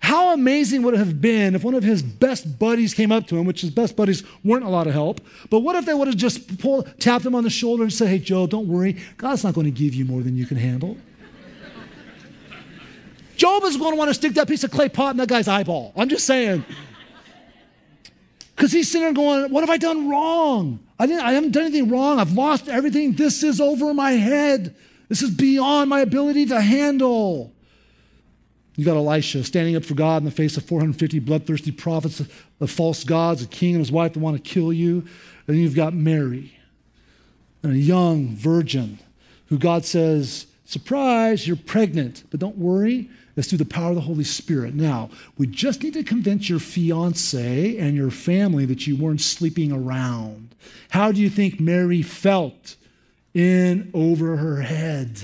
How 0.00 0.32
amazing 0.32 0.82
would 0.82 0.94
it 0.94 0.98
have 0.98 1.20
been 1.20 1.54
if 1.54 1.62
one 1.62 1.74
of 1.74 1.82
his 1.82 2.02
best 2.02 2.58
buddies 2.58 2.94
came 2.94 3.12
up 3.12 3.26
to 3.26 3.36
him, 3.36 3.44
which 3.44 3.60
his 3.60 3.70
best 3.70 3.96
buddies 3.96 4.22
weren't 4.42 4.64
a 4.64 4.68
lot 4.68 4.86
of 4.86 4.94
help, 4.94 5.20
but 5.50 5.60
what 5.60 5.76
if 5.76 5.84
they 5.84 5.92
would 5.92 6.08
have 6.08 6.16
just 6.16 6.58
pulled, 6.58 6.90
tapped 6.98 7.26
him 7.26 7.34
on 7.34 7.44
the 7.44 7.50
shoulder 7.50 7.82
and 7.82 7.92
said, 7.92 8.08
Hey, 8.08 8.18
Joe, 8.18 8.46
don't 8.46 8.66
worry. 8.66 8.96
God's 9.18 9.44
not 9.44 9.52
going 9.52 9.66
to 9.66 9.70
give 9.70 9.94
you 9.94 10.06
more 10.06 10.22
than 10.22 10.36
you 10.36 10.46
can 10.46 10.56
handle. 10.56 10.96
Job 13.40 13.64
is 13.64 13.78
going 13.78 13.92
to 13.92 13.96
want 13.96 14.10
to 14.10 14.14
stick 14.14 14.34
that 14.34 14.46
piece 14.46 14.64
of 14.64 14.70
clay 14.70 14.90
pot 14.90 15.12
in 15.12 15.16
that 15.16 15.28
guy's 15.28 15.48
eyeball. 15.48 15.94
I'm 15.96 16.10
just 16.10 16.26
saying. 16.26 16.62
Because 18.54 18.70
he's 18.70 18.90
sitting 18.90 19.06
there 19.06 19.14
going, 19.14 19.50
What 19.50 19.62
have 19.62 19.70
I 19.70 19.78
done 19.78 20.10
wrong? 20.10 20.78
I, 20.98 21.06
didn't, 21.06 21.22
I 21.22 21.32
haven't 21.32 21.52
done 21.52 21.62
anything 21.64 21.88
wrong. 21.88 22.20
I've 22.20 22.34
lost 22.34 22.68
everything. 22.68 23.14
This 23.14 23.42
is 23.42 23.58
over 23.58 23.94
my 23.94 24.10
head. 24.10 24.76
This 25.08 25.22
is 25.22 25.30
beyond 25.30 25.88
my 25.88 26.00
ability 26.00 26.44
to 26.46 26.60
handle. 26.60 27.50
You 28.76 28.84
got 28.84 28.98
Elisha 28.98 29.42
standing 29.42 29.74
up 29.74 29.86
for 29.86 29.94
God 29.94 30.18
in 30.18 30.26
the 30.26 30.30
face 30.30 30.58
of 30.58 30.66
450 30.66 31.20
bloodthirsty 31.20 31.72
prophets 31.72 32.20
of 32.20 32.70
false 32.70 33.04
gods, 33.04 33.42
a 33.42 33.46
king 33.46 33.70
and 33.70 33.80
his 33.80 33.90
wife 33.90 34.12
that 34.12 34.20
want 34.20 34.36
to 34.36 34.42
kill 34.42 34.70
you. 34.70 34.98
And 34.98 35.56
then 35.56 35.56
you've 35.56 35.74
got 35.74 35.94
Mary, 35.94 36.52
and 37.62 37.72
a 37.72 37.78
young 37.78 38.36
virgin 38.36 38.98
who 39.46 39.56
God 39.56 39.86
says, 39.86 40.44
Surprise, 40.70 41.48
you're 41.48 41.56
pregnant, 41.56 42.22
but 42.30 42.38
don't 42.38 42.56
worry. 42.56 43.10
It's 43.34 43.48
through 43.48 43.58
the 43.58 43.64
power 43.64 43.88
of 43.88 43.96
the 43.96 44.02
Holy 44.02 44.22
Spirit. 44.22 44.72
Now, 44.72 45.10
we 45.36 45.48
just 45.48 45.82
need 45.82 45.94
to 45.94 46.04
convince 46.04 46.48
your 46.48 46.60
fiance 46.60 47.76
and 47.76 47.96
your 47.96 48.12
family 48.12 48.66
that 48.66 48.86
you 48.86 48.94
weren't 48.94 49.20
sleeping 49.20 49.72
around. 49.72 50.54
How 50.90 51.10
do 51.10 51.20
you 51.20 51.28
think 51.28 51.58
Mary 51.58 52.02
felt 52.02 52.76
in 53.34 53.90
over 53.92 54.36
her 54.36 54.60
head? 54.60 55.22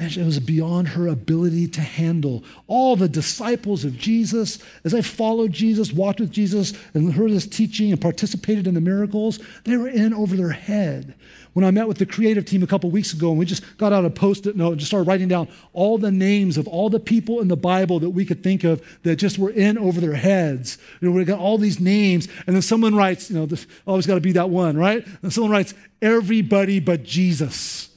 It 0.00 0.24
was 0.24 0.40
beyond 0.40 0.88
her 0.88 1.08
ability 1.08 1.68
to 1.68 1.80
handle. 1.80 2.42
All 2.66 2.96
the 2.96 3.08
disciples 3.08 3.84
of 3.84 3.98
Jesus, 3.98 4.58
as 4.84 4.94
I 4.94 5.02
followed 5.02 5.52
Jesus, 5.52 5.92
walked 5.92 6.20
with 6.20 6.30
Jesus, 6.30 6.72
and 6.94 7.12
heard 7.12 7.30
his 7.30 7.46
teaching 7.46 7.92
and 7.92 8.00
participated 8.00 8.66
in 8.66 8.74
the 8.74 8.80
miracles, 8.80 9.38
they 9.64 9.76
were 9.76 9.88
in 9.88 10.14
over 10.14 10.36
their 10.36 10.50
head. 10.50 11.14
When 11.52 11.64
I 11.64 11.70
met 11.70 11.88
with 11.88 11.98
the 11.98 12.06
creative 12.06 12.44
team 12.44 12.62
a 12.62 12.66
couple 12.66 12.90
weeks 12.90 13.12
ago, 13.12 13.30
and 13.30 13.38
we 13.38 13.44
just 13.44 13.76
got 13.76 13.92
out 13.92 14.04
a 14.04 14.10
post-it 14.10 14.56
note 14.56 14.70
and 14.70 14.78
just 14.78 14.88
started 14.90 15.08
writing 15.08 15.28
down 15.28 15.48
all 15.72 15.98
the 15.98 16.12
names 16.12 16.56
of 16.56 16.68
all 16.68 16.88
the 16.88 17.00
people 17.00 17.40
in 17.40 17.48
the 17.48 17.56
Bible 17.56 17.98
that 18.00 18.10
we 18.10 18.24
could 18.24 18.42
think 18.42 18.62
of 18.64 18.80
that 19.02 19.16
just 19.16 19.36
were 19.36 19.50
in 19.50 19.76
over 19.76 20.00
their 20.00 20.14
heads. 20.14 20.78
You 21.00 21.08
know, 21.08 21.14
we 21.14 21.24
got 21.24 21.40
all 21.40 21.58
these 21.58 21.80
names, 21.80 22.28
and 22.46 22.54
then 22.54 22.62
someone 22.62 22.94
writes, 22.94 23.30
you 23.30 23.36
know, 23.36 23.48
always 23.84 24.06
got 24.06 24.14
to 24.14 24.20
be 24.20 24.32
that 24.32 24.48
one, 24.48 24.76
right? 24.76 25.04
And 25.22 25.32
someone 25.32 25.50
writes, 25.50 25.74
everybody 26.00 26.78
but 26.80 27.02
Jesus. 27.02 27.89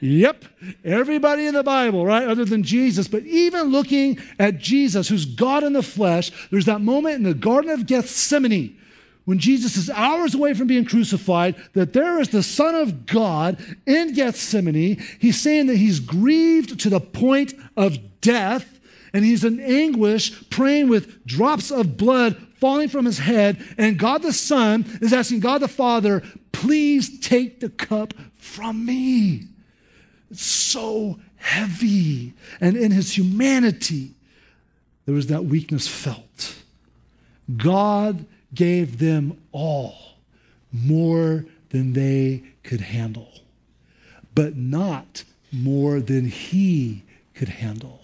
Yep, 0.00 0.44
everybody 0.84 1.46
in 1.46 1.54
the 1.54 1.62
Bible, 1.62 2.04
right, 2.04 2.28
other 2.28 2.44
than 2.44 2.62
Jesus. 2.62 3.08
But 3.08 3.22
even 3.22 3.68
looking 3.68 4.18
at 4.38 4.58
Jesus, 4.58 5.08
who's 5.08 5.24
God 5.24 5.64
in 5.64 5.72
the 5.72 5.82
flesh, 5.82 6.30
there's 6.50 6.66
that 6.66 6.82
moment 6.82 7.16
in 7.16 7.22
the 7.22 7.34
Garden 7.34 7.70
of 7.70 7.86
Gethsemane 7.86 8.78
when 9.24 9.38
Jesus 9.38 9.76
is 9.76 9.90
hours 9.90 10.34
away 10.34 10.54
from 10.54 10.68
being 10.68 10.84
crucified 10.84 11.56
that 11.72 11.92
there 11.92 12.20
is 12.20 12.28
the 12.28 12.42
Son 12.42 12.74
of 12.74 13.06
God 13.06 13.58
in 13.84 14.14
Gethsemane. 14.14 15.02
He's 15.18 15.40
saying 15.40 15.66
that 15.66 15.76
he's 15.76 15.98
grieved 16.00 16.78
to 16.80 16.90
the 16.90 17.00
point 17.00 17.54
of 17.76 17.98
death, 18.20 18.80
and 19.12 19.24
he's 19.24 19.44
in 19.44 19.60
anguish, 19.60 20.48
praying 20.50 20.88
with 20.88 21.24
drops 21.26 21.70
of 21.70 21.96
blood 21.96 22.36
falling 22.60 22.88
from 22.88 23.04
his 23.04 23.18
head. 23.18 23.64
And 23.78 23.98
God 23.98 24.22
the 24.22 24.32
Son 24.32 24.84
is 25.00 25.12
asking 25.12 25.40
God 25.40 25.58
the 25.58 25.68
Father, 25.68 26.22
please 26.52 27.18
take 27.20 27.60
the 27.60 27.70
cup 27.70 28.14
from 28.36 28.84
me. 28.84 29.48
So 30.32 31.18
heavy. 31.36 32.34
And 32.60 32.76
in 32.76 32.90
his 32.90 33.16
humanity, 33.16 34.14
there 35.04 35.14
was 35.14 35.28
that 35.28 35.44
weakness 35.44 35.86
felt. 35.86 36.56
God 37.56 38.24
gave 38.54 38.98
them 38.98 39.40
all 39.52 39.94
more 40.72 41.44
than 41.70 41.92
they 41.92 42.42
could 42.64 42.80
handle, 42.80 43.30
but 44.34 44.56
not 44.56 45.22
more 45.52 46.00
than 46.00 46.26
he 46.26 47.02
could 47.34 47.48
handle. 47.48 48.00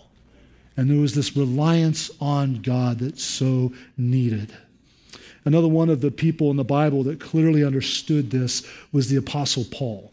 And 0.76 0.88
there 0.88 1.00
was 1.00 1.14
this 1.14 1.36
reliance 1.36 2.10
on 2.20 2.62
God 2.62 3.00
that's 3.00 3.24
so 3.24 3.72
needed. 3.96 4.52
Another 5.44 5.68
one 5.68 5.90
of 5.90 6.00
the 6.00 6.10
people 6.10 6.50
in 6.50 6.56
the 6.56 6.64
Bible 6.64 7.02
that 7.04 7.20
clearly 7.20 7.64
understood 7.64 8.30
this 8.30 8.66
was 8.92 9.08
the 9.08 9.16
Apostle 9.16 9.64
Paul. 9.70 10.11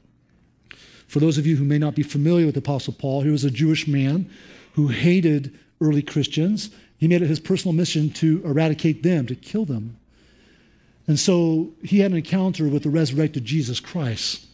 For 1.09 1.19
those 1.19 1.39
of 1.39 1.47
you 1.47 1.55
who 1.55 1.65
may 1.65 1.79
not 1.79 1.95
be 1.95 2.03
familiar 2.03 2.45
with 2.45 2.55
Apostle 2.55 2.93
Paul, 2.93 3.21
he 3.21 3.31
was 3.31 3.43
a 3.43 3.49
Jewish 3.49 3.87
man 3.87 4.29
who 4.73 4.89
hated 4.89 5.57
early 5.81 6.03
Christians. 6.03 6.69
He 6.99 7.07
made 7.07 7.23
it 7.23 7.27
his 7.27 7.39
personal 7.39 7.73
mission 7.73 8.11
to 8.11 8.43
eradicate 8.45 9.01
them, 9.01 9.25
to 9.25 9.33
kill 9.33 9.65
them. 9.65 9.97
And 11.07 11.19
so 11.19 11.71
he 11.83 11.99
had 11.99 12.11
an 12.11 12.17
encounter 12.17 12.69
with 12.69 12.83
the 12.83 12.91
resurrected 12.91 13.43
Jesus 13.43 13.79
Christ. 13.79 14.45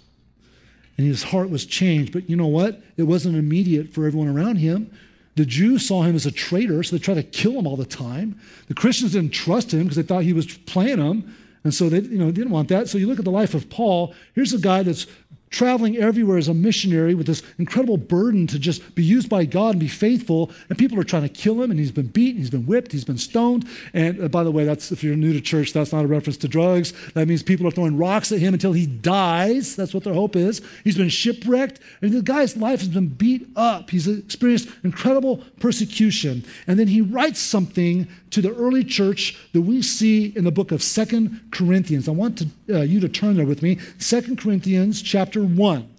And 0.97 1.05
his 1.05 1.23
heart 1.23 1.49
was 1.49 1.65
changed. 1.65 2.13
But 2.13 2.29
you 2.29 2.37
know 2.37 2.47
what? 2.47 2.81
It 2.95 3.03
wasn't 3.03 3.35
immediate 3.35 3.93
for 3.93 4.07
everyone 4.07 4.29
around 4.29 4.55
him. 4.55 4.89
The 5.35 5.45
Jews 5.45 5.85
saw 5.85 6.03
him 6.03 6.15
as 6.15 6.25
a 6.25 6.31
traitor, 6.31 6.81
so 6.83 6.95
they 6.95 7.01
tried 7.01 7.15
to 7.15 7.23
kill 7.23 7.59
him 7.59 7.67
all 7.67 7.75
the 7.75 7.85
time. 7.85 8.39
The 8.69 8.73
Christians 8.73 9.11
didn't 9.11 9.33
trust 9.33 9.73
him 9.73 9.83
because 9.83 9.97
they 9.97 10.03
thought 10.03 10.23
he 10.23 10.31
was 10.31 10.57
playing 10.59 10.99
them. 10.99 11.35
And 11.65 11.73
so 11.73 11.89
they 11.89 11.99
you 11.99 12.19
know, 12.19 12.31
didn't 12.31 12.51
want 12.51 12.69
that. 12.69 12.87
So 12.87 12.99
you 12.99 13.07
look 13.07 13.17
at 13.17 13.25
the 13.25 13.31
life 13.31 13.55
of 13.55 13.69
Paul. 13.69 14.13
Here's 14.35 14.53
a 14.53 14.59
guy 14.59 14.83
that's 14.83 15.07
traveling 15.55 15.95
everywhere 15.95 16.37
as 16.37 16.49
a 16.49 16.53
missionary 16.53 17.15
with 17.15 17.27
this 17.27 17.41
incredible 17.57 17.95
burden 17.95 18.45
to 18.45 18.59
just 18.59 18.93
be 18.93 19.03
used 19.03 19.29
by 19.29 19.45
God 19.45 19.71
and 19.71 19.79
be 19.79 19.87
faithful. 19.87 20.51
And 20.69 20.77
people 20.77 20.99
are 20.99 21.03
trying 21.03 21.23
to 21.23 21.29
kill 21.29 21.61
him, 21.61 21.71
and 21.71 21.79
he's 21.79 21.93
been 21.93 22.07
beaten, 22.07 22.41
he's 22.41 22.49
been 22.49 22.65
whipped, 22.65 22.91
he's 22.91 23.05
been 23.05 23.17
stoned. 23.17 23.65
And 23.93 24.21
uh, 24.21 24.27
by 24.27 24.43
the 24.43 24.51
way, 24.51 24.65
that's 24.65 24.91
if 24.91 25.01
you're 25.01 25.15
new 25.15 25.31
to 25.31 25.39
church, 25.39 25.71
that's 25.71 25.93
not 25.93 26.03
a 26.03 26.07
reference 26.07 26.35
to 26.37 26.49
drugs. 26.49 26.93
That 27.13 27.29
means 27.29 27.41
people 27.41 27.65
are 27.65 27.71
throwing 27.71 27.97
rocks 27.97 28.33
at 28.33 28.39
him 28.39 28.53
until 28.53 28.73
he 28.73 28.85
dies. 28.85 29.77
That's 29.77 29.93
what 29.93 30.03
their 30.03 30.13
hope 30.13 30.35
is. 30.35 30.61
He's 30.83 30.97
been 30.97 31.07
shipwrecked, 31.07 31.79
and 32.01 32.11
the 32.11 32.21
guy's 32.21 32.57
life 32.57 32.81
has 32.81 32.89
been 32.89 33.07
beat 33.07 33.47
up. 33.55 33.89
He's 33.89 34.09
experienced 34.09 34.67
incredible 34.83 35.37
persecution. 35.61 36.43
And 36.67 36.77
then 36.77 36.87
he 36.87 36.99
writes 36.99 37.39
something 37.39 38.09
to 38.31 38.41
the 38.41 38.53
early 38.55 38.83
church 38.83 39.37
that 39.53 39.61
we 39.61 39.81
see 39.81 40.33
in 40.35 40.43
the 40.43 40.51
book 40.51 40.73
of 40.73 40.83
Second 40.83 41.39
Corinthians. 41.51 42.09
I 42.09 42.11
want 42.11 42.37
to, 42.39 42.79
uh, 42.79 42.81
you 42.81 42.99
to 42.99 43.07
turn 43.07 43.37
there 43.37 43.45
with 43.45 43.61
me. 43.61 43.79
Second 43.97 44.37
Corinthians 44.37 45.01
chapter 45.01 45.44
1. 45.45 45.89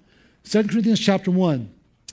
2 0.44 0.62
Corinthians 0.64 1.00
chapter 1.00 1.30
1. 1.30 1.70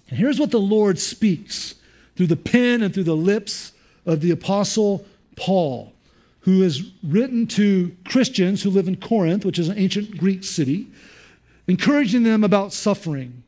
And 0.09 0.19
here's 0.19 0.39
what 0.39 0.51
the 0.51 0.59
Lord 0.59 0.99
speaks 0.99 1.75
through 2.15 2.27
the 2.27 2.35
pen 2.35 2.81
and 2.81 2.93
through 2.93 3.03
the 3.03 3.15
lips 3.15 3.73
of 4.05 4.21
the 4.21 4.31
apostle 4.31 5.05
Paul, 5.35 5.93
who 6.41 6.61
has 6.61 6.83
written 7.03 7.47
to 7.47 7.95
Christians 8.05 8.63
who 8.63 8.69
live 8.69 8.87
in 8.87 8.97
Corinth, 8.97 9.45
which 9.45 9.59
is 9.59 9.69
an 9.69 9.77
ancient 9.77 10.17
Greek 10.17 10.43
city, 10.43 10.87
encouraging 11.67 12.23
them 12.23 12.43
about 12.43 12.73
suffering. 12.73 13.43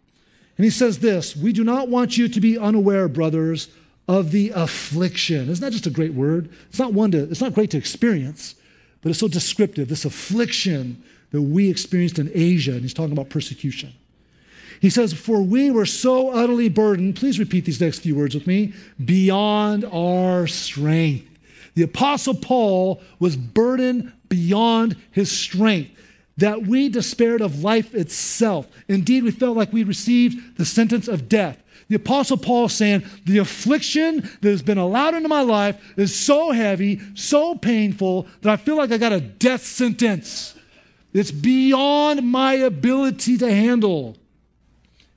And 0.57 0.63
he 0.63 0.69
says 0.69 0.99
this 0.99 1.35
We 1.35 1.53
do 1.53 1.63
not 1.63 1.89
want 1.89 2.17
you 2.17 2.27
to 2.27 2.39
be 2.39 2.57
unaware, 2.57 3.07
brothers, 3.07 3.69
of 4.07 4.31
the 4.31 4.51
affliction. 4.51 5.49
Isn't 5.49 5.63
that 5.63 5.71
just 5.71 5.87
a 5.87 5.91
great 5.91 6.13
word? 6.13 6.49
It's 6.69 6.79
not 6.79 6.93
one 6.93 7.11
to, 7.11 7.23
it's 7.23 7.41
not 7.41 7.53
great 7.53 7.71
to 7.71 7.77
experience, 7.77 8.55
but 9.01 9.09
it's 9.09 9.19
so 9.19 9.27
descriptive. 9.27 9.89
This 9.89 10.05
affliction 10.05 11.03
that 11.35 11.41
we 11.41 11.69
experienced 11.69 12.17
in 12.17 12.31
Asia, 12.33 12.71
and 12.71 12.81
he's 12.81 12.93
talking 12.93 13.11
about 13.11 13.29
persecution. 13.29 13.93
He 14.79 14.89
says, 14.89 15.11
For 15.11 15.41
we 15.41 15.69
were 15.69 15.85
so 15.85 16.29
utterly 16.29 16.69
burdened, 16.69 17.17
please 17.17 17.39
repeat 17.39 17.65
these 17.65 17.81
next 17.81 17.99
few 17.99 18.15
words 18.15 18.33
with 18.33 18.47
me, 18.47 18.73
beyond 19.03 19.83
our 19.83 20.47
strength. 20.47 21.27
The 21.73 21.83
Apostle 21.83 22.35
Paul 22.35 23.01
was 23.19 23.35
burdened 23.35 24.13
beyond 24.29 24.95
his 25.11 25.29
strength, 25.29 25.91
that 26.37 26.63
we 26.63 26.87
despaired 26.87 27.41
of 27.41 27.63
life 27.63 27.93
itself. 27.93 28.67
Indeed, 28.87 29.23
we 29.23 29.31
felt 29.31 29.57
like 29.57 29.73
we 29.73 29.83
received 29.83 30.57
the 30.57 30.65
sentence 30.65 31.09
of 31.09 31.27
death. 31.27 31.61
The 31.89 31.97
Apostle 31.97 32.37
Paul 32.37 32.69
saying, 32.69 33.03
The 33.25 33.39
affliction 33.39 34.21
that 34.39 34.49
has 34.49 34.61
been 34.61 34.77
allowed 34.77 35.15
into 35.15 35.27
my 35.27 35.41
life 35.41 35.93
is 35.97 36.15
so 36.15 36.51
heavy, 36.51 37.01
so 37.13 37.55
painful, 37.55 38.25
that 38.41 38.53
I 38.53 38.55
feel 38.55 38.77
like 38.77 38.93
I 38.93 38.97
got 38.97 39.11
a 39.11 39.19
death 39.19 39.65
sentence. 39.65 40.54
It's 41.15 41.31
beyond 41.31 42.29
my 42.29 42.55
ability 42.55 43.37
to 43.37 43.49
handle. 43.49 44.17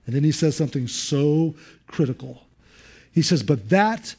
And 0.07 0.15
then 0.15 0.23
he 0.23 0.31
says 0.31 0.55
something 0.55 0.87
so 0.87 1.57
critical. 1.89 2.45
He 3.13 3.21
says, 3.21 3.43
But 3.43 3.69
that 3.71 4.15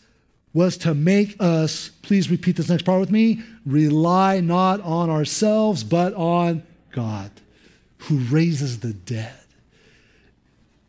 was 0.54 0.76
to 0.80 0.94
make 0.94 1.38
us, 1.40 1.88
please 2.02 2.30
repeat 2.30 2.58
this 2.58 2.68
next 2.68 2.84
part 2.84 3.00
with 3.00 3.12
me, 3.12 3.42
rely 3.66 4.42
not 4.42 4.82
on 4.82 5.10
ourselves, 5.10 5.86
but 5.86 6.14
on 6.16 6.64
God 6.92 7.32
who 8.00 8.18
raises 8.18 8.80
the 8.80 8.92
dead. 8.92 9.40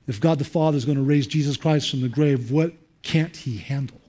If 0.09 0.21
God 0.21 0.41
the 0.41 0.45
Father 0.45 0.77
is 0.77 0.85
going 0.85 0.99
to 0.99 1.05
raise 1.05 1.29
Jesus 1.29 1.57
Christ 1.57 1.89
from 1.89 2.01
the 2.01 2.09
grave, 2.09 2.51
what 2.51 2.73
can't 3.03 3.37
he 3.37 3.59
handle? 3.59 4.01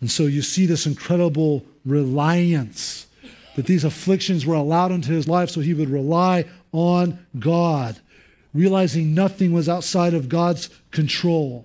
And 0.00 0.10
so 0.10 0.22
you 0.22 0.40
see 0.40 0.64
this 0.64 0.86
incredible 0.86 1.66
reliance 1.84 3.08
that 3.56 3.66
these 3.66 3.84
afflictions 3.84 4.44
were 4.44 4.54
allowed 4.54 4.92
into 4.92 5.12
his 5.12 5.28
life 5.28 5.50
so 5.50 5.60
he 5.60 5.74
would 5.74 5.90
rely 5.90 6.44
on 6.72 7.24
God, 7.38 8.00
realizing 8.52 9.14
nothing 9.14 9.52
was 9.52 9.68
outside 9.68 10.14
of 10.14 10.28
God's 10.28 10.70
control. 10.90 11.64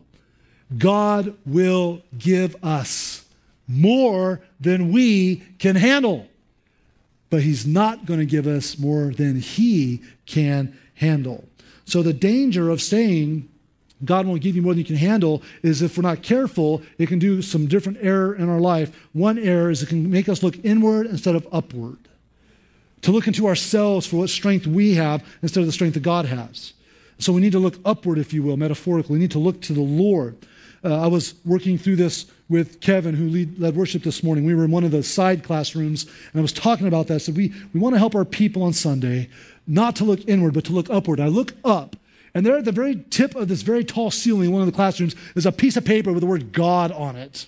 God 0.78 1.36
will 1.46 2.04
give 2.18 2.56
us 2.64 3.26
more 3.68 4.42
than 4.60 4.92
we 4.92 5.38
can 5.58 5.76
handle. 5.76 6.28
But 7.30 7.44
He's 7.44 7.66
not 7.66 8.06
going 8.06 8.20
to 8.20 8.26
give 8.26 8.48
us 8.48 8.78
more 8.78 9.12
than 9.14 9.40
He 9.40 10.02
can 10.26 10.78
handle. 10.96 11.48
So 11.86 12.04
the 12.04 12.14
danger 12.14 12.70
of 12.70 12.82
saying 12.82 13.49
God 14.06 14.26
won't 14.26 14.42
give 14.42 14.56
you 14.56 14.62
more 14.62 14.74
than 14.74 14.80
you 14.80 14.86
can 14.86 14.96
handle 14.96 15.44
is 15.62 15.82
if 15.82 15.98
we're 15.98 16.04
not 16.04 16.22
careful, 16.22 16.82
it 16.98 17.08
can 17.08 17.20
do 17.20 17.42
some 17.42 17.68
different 17.68 17.98
error 18.02 18.34
in 18.36 18.50
our 18.50 18.60
life. 18.60 18.96
One 19.14 19.38
error 19.38 19.70
is 19.70 19.84
it 19.84 19.90
can 19.90 20.10
make 20.10 20.30
us 20.30 20.42
look 20.42 20.64
inward 20.64 21.08
instead 21.08 21.36
of 21.36 21.48
upward, 21.52 21.98
to 23.02 23.12
look 23.12 23.28
into 23.28 23.48
ourselves 23.48 24.06
for 24.06 24.18
what 24.18 24.30
strength 24.30 24.68
we 24.68 24.96
have 24.96 25.26
instead 25.42 25.62
of 25.62 25.66
the 25.66 25.74
strength 25.74 25.96
that 25.96 26.04
God 26.04 26.26
has. 26.26 26.74
So 27.18 27.34
we 27.34 27.42
need 27.42 27.52
to 27.52 27.60
look 27.60 27.78
upward, 27.84 28.18
if 28.18 28.34
you 28.34 28.42
will, 28.42 28.56
metaphorically. 28.56 29.14
We 29.14 29.20
need 29.20 29.32
to 29.32 29.40
look 29.40 29.62
to 29.64 29.74
the 29.74 29.82
Lord. 29.82 30.38
Uh, 30.84 31.02
I 31.02 31.08
was 31.08 31.34
working 31.44 31.78
through 31.78 31.98
this 31.98 32.26
with 32.48 32.80
Kevin, 32.80 33.14
who 33.14 33.28
lead, 33.28 33.60
led 33.60 33.76
worship 33.76 34.04
this 34.04 34.24
morning. 34.24 34.46
We 34.46 34.56
were 34.56 34.64
in 34.64 34.72
one 34.72 34.86
of 34.86 34.92
the 34.92 35.04
side 35.04 35.44
classrooms, 35.44 36.06
and 36.06 36.40
I 36.40 36.42
was 36.42 36.54
talking 36.54 36.88
about 36.88 37.08
that. 37.08 37.20
So 37.20 37.34
we, 37.34 37.54
we 37.74 37.80
want 37.82 37.96
to 37.96 38.00
help 38.00 38.16
our 38.16 38.24
people 38.24 38.64
on 38.64 38.72
Sunday 38.72 39.30
not 39.68 39.98
to 39.98 40.06
look 40.06 40.28
inward, 40.28 40.54
but 40.54 40.64
to 40.66 40.72
look 40.72 40.90
upward. 40.90 41.20
I 41.20 41.28
look 41.28 41.54
up, 41.66 41.98
and 42.40 42.46
there 42.46 42.56
at 42.56 42.64
the 42.64 42.72
very 42.72 43.04
tip 43.10 43.36
of 43.36 43.50
this 43.50 43.64
very 43.64 43.84
tall 43.84 44.10
ceiling 44.10 44.46
in 44.46 44.54
one 44.54 44.62
of 44.62 44.66
the 44.66 44.72
classrooms 44.72 45.14
is 45.36 45.46
a 45.46 45.52
piece 45.52 45.76
of 45.76 45.84
paper 45.84 46.14
with 46.14 46.22
the 46.22 46.26
word 46.26 46.54
God 46.54 46.90
on 46.90 47.18
it. 47.18 47.46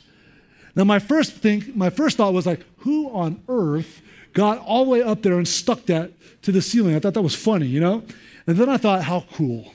Now, 0.75 0.83
my 0.83 0.99
first 0.99 1.31
thing, 1.31 1.71
my 1.75 1.89
first 1.89 2.17
thought 2.17 2.33
was 2.33 2.45
like, 2.45 2.65
who 2.79 3.09
on 3.11 3.41
earth 3.47 4.01
got 4.33 4.57
all 4.57 4.83
the 4.83 4.91
way 4.91 5.01
up 5.01 5.21
there 5.21 5.37
and 5.37 5.47
stuck 5.47 5.85
that 5.85 6.11
to 6.41 6.51
the 6.51 6.61
ceiling? 6.61 6.93
I 6.93 6.99
thought 6.99 7.13
that 7.13 7.21
was 7.21 7.33
funny, 7.33 7.67
you 7.67 7.79
know? 7.79 8.03
And 8.45 8.57
then 8.57 8.67
I 8.67 8.75
thought, 8.75 9.03
how 9.03 9.23
cool. 9.31 9.71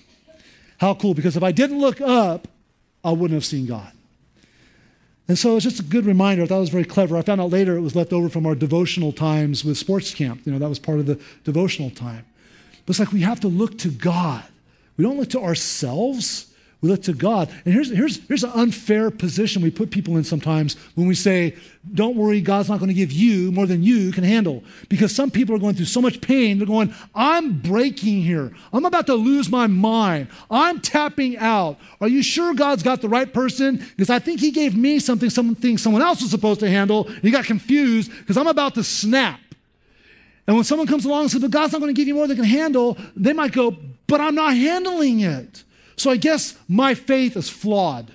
How 0.77 0.93
cool, 0.93 1.15
because 1.15 1.35
if 1.35 1.43
I 1.43 1.51
didn't 1.51 1.81
look 1.81 2.03
up, 2.03 2.47
I 3.03 3.11
wouldn't 3.13 3.33
have 3.33 3.47
seen 3.47 3.65
God. 3.65 3.91
And 5.29 5.39
so 5.39 5.57
it's 5.57 5.65
just 5.65 5.81
a 5.81 5.83
good 5.83 6.05
reminder. 6.05 6.43
I 6.43 6.47
thought 6.47 6.59
it 6.59 6.61
was 6.61 6.69
very 6.69 6.85
clever. 6.85 7.17
I 7.17 7.23
found 7.23 7.41
out 7.41 7.49
later 7.49 7.75
it 7.75 7.81
was 7.81 7.97
left 7.97 8.13
over 8.13 8.29
from 8.29 8.45
our 8.45 8.55
devotional 8.55 9.13
times 9.13 9.65
with 9.65 9.79
sports 9.79 10.13
camp. 10.13 10.43
You 10.45 10.53
know, 10.53 10.59
that 10.59 10.69
was 10.69 10.79
part 10.79 10.99
of 10.99 11.07
the 11.07 11.19
devotional 11.45 11.89
time. 11.89 12.27
But 12.85 12.91
it's 12.91 12.99
like 12.99 13.13
we 13.13 13.23
have 13.23 13.41
to 13.41 13.49
look 13.49 13.79
to 13.79 13.89
God. 13.89 14.45
We 14.97 15.05
don't 15.05 15.19
look 15.19 15.31
to 15.31 15.41
ourselves. 15.41 16.53
We 16.83 16.91
look 16.91 17.03
to 17.05 17.15
God. 17.15 17.49
And 17.65 17.73
here's, 17.73 17.91
here's, 17.91 18.27
here's 18.29 18.45
an 18.45 18.51
unfair 18.51 19.11
position 19.11 19.63
we 19.63 19.71
put 19.71 19.91
people 19.91 20.19
in 20.19 20.25
sometimes 20.25 20.75
when 20.95 21.07
we 21.07 21.15
say, 21.15 21.57
don't 21.95 22.17
worry, 22.17 22.43
God's 22.43 22.69
not 22.69 22.81
going 22.81 22.89
to 22.89 22.95
give 22.95 23.11
you 23.11 23.51
more 23.51 23.67
than 23.67 23.83
you 23.83 24.13
can 24.13 24.25
handle. 24.25 24.63
Because 24.91 25.15
some 25.15 25.31
people 25.31 25.55
are 25.55 25.59
going 25.59 25.75
through 25.75 25.87
so 25.87 26.03
much 26.03 26.21
pain, 26.21 26.59
they're 26.59 26.67
going, 26.67 26.95
I'm 27.15 27.61
breaking 27.61 28.23
here. 28.23 28.53
I'm 28.75 28.85
about 28.85 29.07
to 29.07 29.15
lose 29.15 29.49
my 29.49 29.67
mind. 29.67 30.29
I'm 30.51 30.81
tapping 30.81 31.39
out. 31.39 31.79
Are 32.01 32.09
you 32.09 32.23
sure 32.23 32.53
God's 32.53 32.83
got 32.83 33.01
the 33.01 33.09
right 33.09 33.33
person? 33.33 33.79
Because 33.97 34.11
I 34.11 34.19
think 34.19 34.41
He 34.41 34.51
gave 34.51 34.77
me 34.77 34.99
something, 34.99 35.31
something 35.31 35.79
someone 35.79 36.03
else 36.03 36.21
was 36.21 36.31
supposed 36.31 36.61
to 36.61 36.69
handle. 36.69 37.09
And 37.09 37.25
you 37.25 37.33
got 37.33 37.47
confused 37.47 38.11
because 38.19 38.37
I'm 38.37 38.49
about 38.49 38.75
to 38.75 38.85
snap. 38.85 39.41
And 40.47 40.55
when 40.55 40.65
someone 40.65 40.87
comes 40.87 41.07
along 41.07 41.23
and 41.23 41.31
says, 41.31 41.41
but 41.41 41.51
God's 41.51 41.73
not 41.73 41.81
going 41.81 41.93
to 41.93 41.99
give 41.99 42.07
you 42.07 42.15
more 42.15 42.27
than 42.27 42.37
can 42.37 42.45
handle, 42.45 42.99
they 43.17 43.33
might 43.33 43.53
go, 43.53 43.77
but 44.07 44.21
I'm 44.21 44.35
not 44.35 44.55
handling 44.55 45.21
it. 45.21 45.65
So 45.97 46.11
I 46.11 46.17
guess 46.17 46.57
my 46.69 46.95
faith 46.95 47.37
is 47.37 47.49
flawed. 47.49 48.15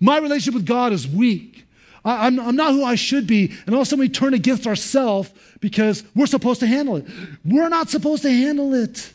My 0.00 0.18
relationship 0.18 0.54
with 0.54 0.66
God 0.66 0.92
is 0.92 1.06
weak. 1.06 1.64
I, 2.04 2.26
am 2.26 2.56
not 2.56 2.72
who 2.72 2.84
I 2.84 2.96
should 2.96 3.26
be. 3.26 3.52
And 3.66 3.74
all 3.74 3.82
of 3.82 3.86
a 3.86 3.90
sudden 3.90 4.00
we 4.00 4.08
turn 4.08 4.34
against 4.34 4.66
ourselves 4.66 5.30
because 5.60 6.02
we're 6.14 6.26
supposed 6.26 6.60
to 6.60 6.66
handle 6.66 6.96
it. 6.96 7.06
We're 7.44 7.68
not 7.68 7.88
supposed 7.88 8.22
to 8.22 8.30
handle 8.30 8.74
it. 8.74 9.12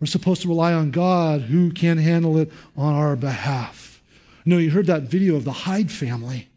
We're 0.00 0.06
supposed 0.06 0.42
to 0.42 0.48
rely 0.48 0.74
on 0.74 0.90
God 0.90 1.42
who 1.42 1.70
can 1.70 1.96
handle 1.96 2.36
it 2.36 2.50
on 2.76 2.94
our 2.94 3.16
behalf. 3.16 4.02
You 4.44 4.50
know, 4.50 4.58
you 4.58 4.70
heard 4.70 4.86
that 4.86 5.02
video 5.02 5.36
of 5.36 5.44
the 5.44 5.52
Hyde 5.52 5.90
family. 5.90 6.48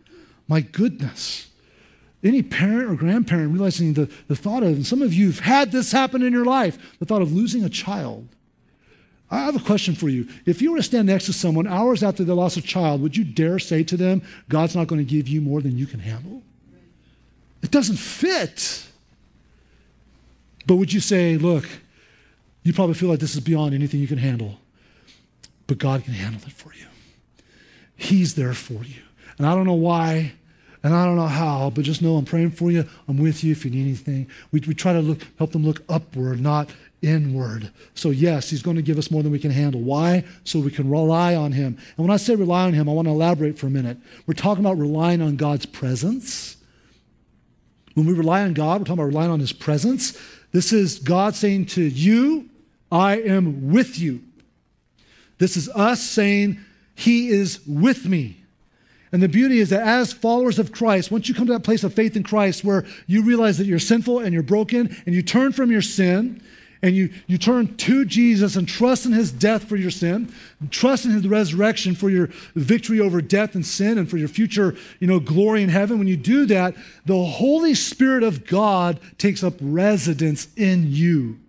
My 0.47 0.62
goodness. 0.62 1.47
Any 2.23 2.41
parent 2.41 2.91
or 2.91 2.95
grandparent 2.95 3.54
realizing 3.54 3.93
the, 3.93 4.10
the 4.28 4.36
thought 4.36 4.63
of, 4.63 4.69
and 4.69 4.86
some 4.86 5.01
of 5.01 5.13
you 5.13 5.28
have 5.28 5.39
had 5.39 5.71
this 5.71 5.91
happen 5.91 6.23
in 6.23 6.34
your 6.34 6.45
life, 6.45 6.97
the 6.99 7.06
thought 7.06 7.21
of 7.21 7.32
losing 7.32 7.63
a 7.63 7.69
child 7.69 8.28
I 9.36 9.39
have 9.41 9.56
a 9.56 9.60
question 9.60 9.95
for 9.95 10.08
you. 10.08 10.28
If 10.45 10.62
you 10.62 10.71
were 10.71 10.78
to 10.78 10.84
stand 10.84 11.08
next 11.08 11.26
to 11.26 11.34
someone 11.34 11.67
hours 11.67 12.04
after 12.04 12.24
they 12.24 12.32
lost 12.32 12.56
a 12.56 12.62
child, 12.62 13.02
would 13.02 13.17
you 13.17 13.26
dare 13.26 13.60
say 13.60 13.84
to 13.84 13.98
them, 13.98 14.21
God's 14.48 14.76
not 14.76 14.88
going 14.88 15.06
to 15.06 15.10
give 15.10 15.28
you 15.28 15.41
more 15.41 15.62
than 15.62 15.78
you 15.78 15.86
can 15.86 16.00
handle? 16.00 16.41
It 17.62 17.71
doesn't 17.71 17.98
fit. 17.98 18.86
But 20.65 20.76
would 20.76 20.93
you 20.93 21.02
say, 21.02 21.38
look, 21.38 21.67
you 22.63 22.74
probably 22.74 22.95
feel 22.95 23.10
like 23.10 23.19
this 23.19 23.36
is 23.36 23.41
beyond 23.41 23.74
anything 23.74 24.00
you 24.00 24.08
can 24.08 24.17
handle, 24.17 24.58
but 25.67 25.78
God 25.78 26.04
can 26.04 26.13
handle 26.13 26.41
it 26.45 26.54
for 26.54 26.74
you. 26.74 26.86
He's 27.95 28.36
there 28.36 28.54
for 28.54 28.84
you. 28.84 29.02
And 29.38 29.45
I 29.45 29.54
don't 29.54 29.65
know 29.65 29.74
why, 29.74 30.32
and 30.82 30.93
I 30.93 31.06
don't 31.06 31.17
know 31.17 31.28
how, 31.28 31.71
but 31.71 31.84
just 31.84 32.02
know 32.02 32.15
I'm 32.15 32.26
praying 32.26 32.52
for 32.52 32.71
you. 32.71 32.88
I'm 33.08 33.17
with 33.17 33.43
you 33.43 33.52
if 33.52 33.65
you 33.65 33.71
need 33.71 33.82
anything. 33.82 34.28
We, 34.52 34.62
we 34.62 34.74
try 34.74 34.93
to 34.93 35.02
look, 35.02 35.21
help 35.38 35.52
them 35.52 35.65
look 35.65 35.84
upward, 35.89 36.39
not 36.39 36.69
inward. 37.06 37.72
So, 37.94 38.10
yes, 38.10 38.50
He's 38.50 38.63
going 38.63 38.76
to 38.76 38.82
give 38.82 38.98
us 38.98 39.12
more 39.12 39.24
than 39.24 39.32
we 39.32 39.39
can 39.39 39.52
handle. 39.52 39.82
Why? 39.82 40.26
So 40.44 40.60
we 40.60 40.72
can 40.72 40.89
rely 40.89 41.36
on 41.36 41.52
Him. 41.52 41.78
And 41.98 42.06
when 42.06 42.12
I 42.12 42.18
say 42.18 42.36
rely 42.36 42.65
on 42.65 42.74
Him, 42.74 42.89
I 42.89 42.94
want 42.94 43.08
to 43.08 43.12
elaborate 43.12 43.58
for 43.58 43.68
a 43.68 43.70
minute. 43.70 43.98
We're 44.26 44.34
talking 44.34 44.65
about 44.65 44.78
relying 44.78 45.22
on 45.22 45.36
God's 45.36 45.65
presence. 45.65 46.58
When 47.94 48.06
we 48.06 48.13
rely 48.13 48.41
on 48.41 48.54
God, 48.54 48.82
we're 48.82 48.86
talking 48.86 49.00
about 49.00 49.08
relying 49.08 49.32
on 49.32 49.39
His 49.39 49.54
presence. 49.54 50.20
This 50.52 50.74
is 50.74 51.00
God 51.00 51.36
saying 51.36 51.68
to 51.68 51.84
you, 51.84 52.50
I 52.91 53.20
am 53.20 53.72
with 53.72 54.00
you. 54.00 54.22
This 55.38 55.58
is 55.58 55.70
us 55.70 56.02
saying, 56.02 56.60
He 56.96 57.30
is 57.30 57.60
with 57.68 58.06
me. 58.06 58.41
And 59.12 59.24
the 59.24 59.30
beauty 59.30 59.60
is 59.60 59.70
that 59.70 59.88
as 59.88 60.12
followers 60.12 60.60
of 60.60 60.74
Christ, 60.74 61.10
once 61.10 61.30
you 61.30 61.36
come 61.36 61.48
to 61.48 61.54
that 61.54 61.63
place 61.63 61.86
of 61.86 61.94
faith 61.94 62.18
in 62.18 62.24
Christ 62.24 62.65
where 62.65 62.86
you 63.08 63.24
realize 63.24 63.58
that 63.60 63.65
you're 63.65 63.80
sinful 63.80 64.20
and 64.20 64.34
you're 64.34 64.44
broken 64.44 64.94
and 65.06 65.15
you 65.15 65.22
turn 65.22 65.54
from 65.54 65.72
your 65.72 65.82
sin 65.82 66.44
and 66.86 66.95
you, 66.95 67.12
you 67.26 67.39
turn 67.39 67.76
to 67.78 68.06
Jesus 68.06 68.56
and 68.56 68.67
trust 68.67 69.08
in 69.08 69.12
his 69.12 69.32
death 69.32 69.63
for 69.67 69.76
your 69.76 69.89
sin, 69.89 70.32
trust 70.69 71.04
in 71.06 71.10
his 71.10 71.28
resurrection 71.28 71.95
for 71.95 72.12
your 72.12 72.30
victory 72.54 73.00
over 73.00 73.24
death 73.24 73.56
and 73.56 73.65
sin 73.65 73.98
and 73.98 74.08
for 74.08 74.17
your 74.17 74.28
future, 74.28 74.76
you 75.00 75.08
know, 75.08 75.19
glory 75.19 75.63
in 75.63 75.69
heaven, 75.69 75.98
when 75.98 76.08
you 76.08 76.15
do 76.15 76.45
that, 76.45 76.76
the 77.08 77.26
Holy 77.26 77.74
Spirit 77.74 78.21
of 78.21 78.45
God 78.45 79.00
takes 79.17 79.43
up 79.43 79.56
residence 79.60 80.48
in 80.56 80.91
you. 80.91 81.39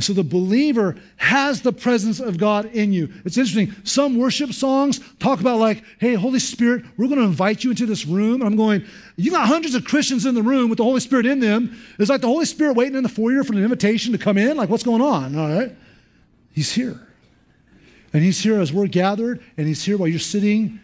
So 0.00 0.12
the 0.12 0.24
believer 0.24 0.96
has 1.16 1.62
the 1.62 1.72
presence 1.72 2.20
of 2.20 2.38
God 2.38 2.66
in 2.66 2.92
you. 2.92 3.12
It's 3.24 3.36
interesting. 3.36 3.74
Some 3.84 4.18
worship 4.18 4.52
songs 4.52 5.00
talk 5.18 5.40
about, 5.40 5.58
like, 5.58 5.84
hey, 5.98 6.14
Holy 6.14 6.38
Spirit, 6.38 6.84
we're 6.96 7.08
going 7.08 7.18
to 7.18 7.26
invite 7.26 7.64
you 7.64 7.70
into 7.70 7.86
this 7.86 8.06
room. 8.06 8.34
And 8.36 8.44
I'm 8.44 8.56
going, 8.56 8.84
you 9.16 9.30
got 9.30 9.46
hundreds 9.46 9.74
of 9.74 9.84
Christians 9.84 10.26
in 10.26 10.34
the 10.34 10.42
room 10.42 10.68
with 10.70 10.78
the 10.78 10.84
Holy 10.84 11.00
Spirit 11.00 11.26
in 11.26 11.40
them. 11.40 11.76
It's 11.98 12.10
like 12.10 12.20
the 12.20 12.26
Holy 12.26 12.46
Spirit 12.46 12.74
waiting 12.74 12.96
in 12.96 13.02
the 13.02 13.08
foyer 13.08 13.44
for 13.44 13.52
an 13.52 13.62
invitation 13.62 14.12
to 14.12 14.18
come 14.18 14.38
in. 14.38 14.56
Like, 14.56 14.68
what's 14.68 14.84
going 14.84 15.02
on? 15.02 15.36
All 15.36 15.48
right. 15.48 15.76
He's 16.52 16.72
here. 16.72 17.06
And 18.12 18.22
he's 18.22 18.42
here 18.42 18.60
as 18.60 18.72
we're 18.72 18.88
gathered, 18.88 19.42
and 19.56 19.66
he's 19.66 19.84
here 19.84 19.96
while 19.96 20.08
you're 20.08 20.18
sitting 20.18 20.80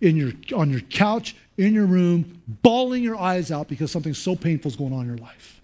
in 0.00 0.16
your, 0.16 0.32
on 0.54 0.70
your 0.70 0.80
couch, 0.80 1.36
in 1.56 1.72
your 1.72 1.86
room, 1.86 2.42
bawling 2.62 3.02
your 3.02 3.16
eyes 3.16 3.52
out 3.52 3.68
because 3.68 3.92
something 3.92 4.14
so 4.14 4.34
painful 4.34 4.70
is 4.70 4.76
going 4.76 4.92
on 4.92 5.02
in 5.02 5.06
your 5.06 5.18
life. 5.18 5.60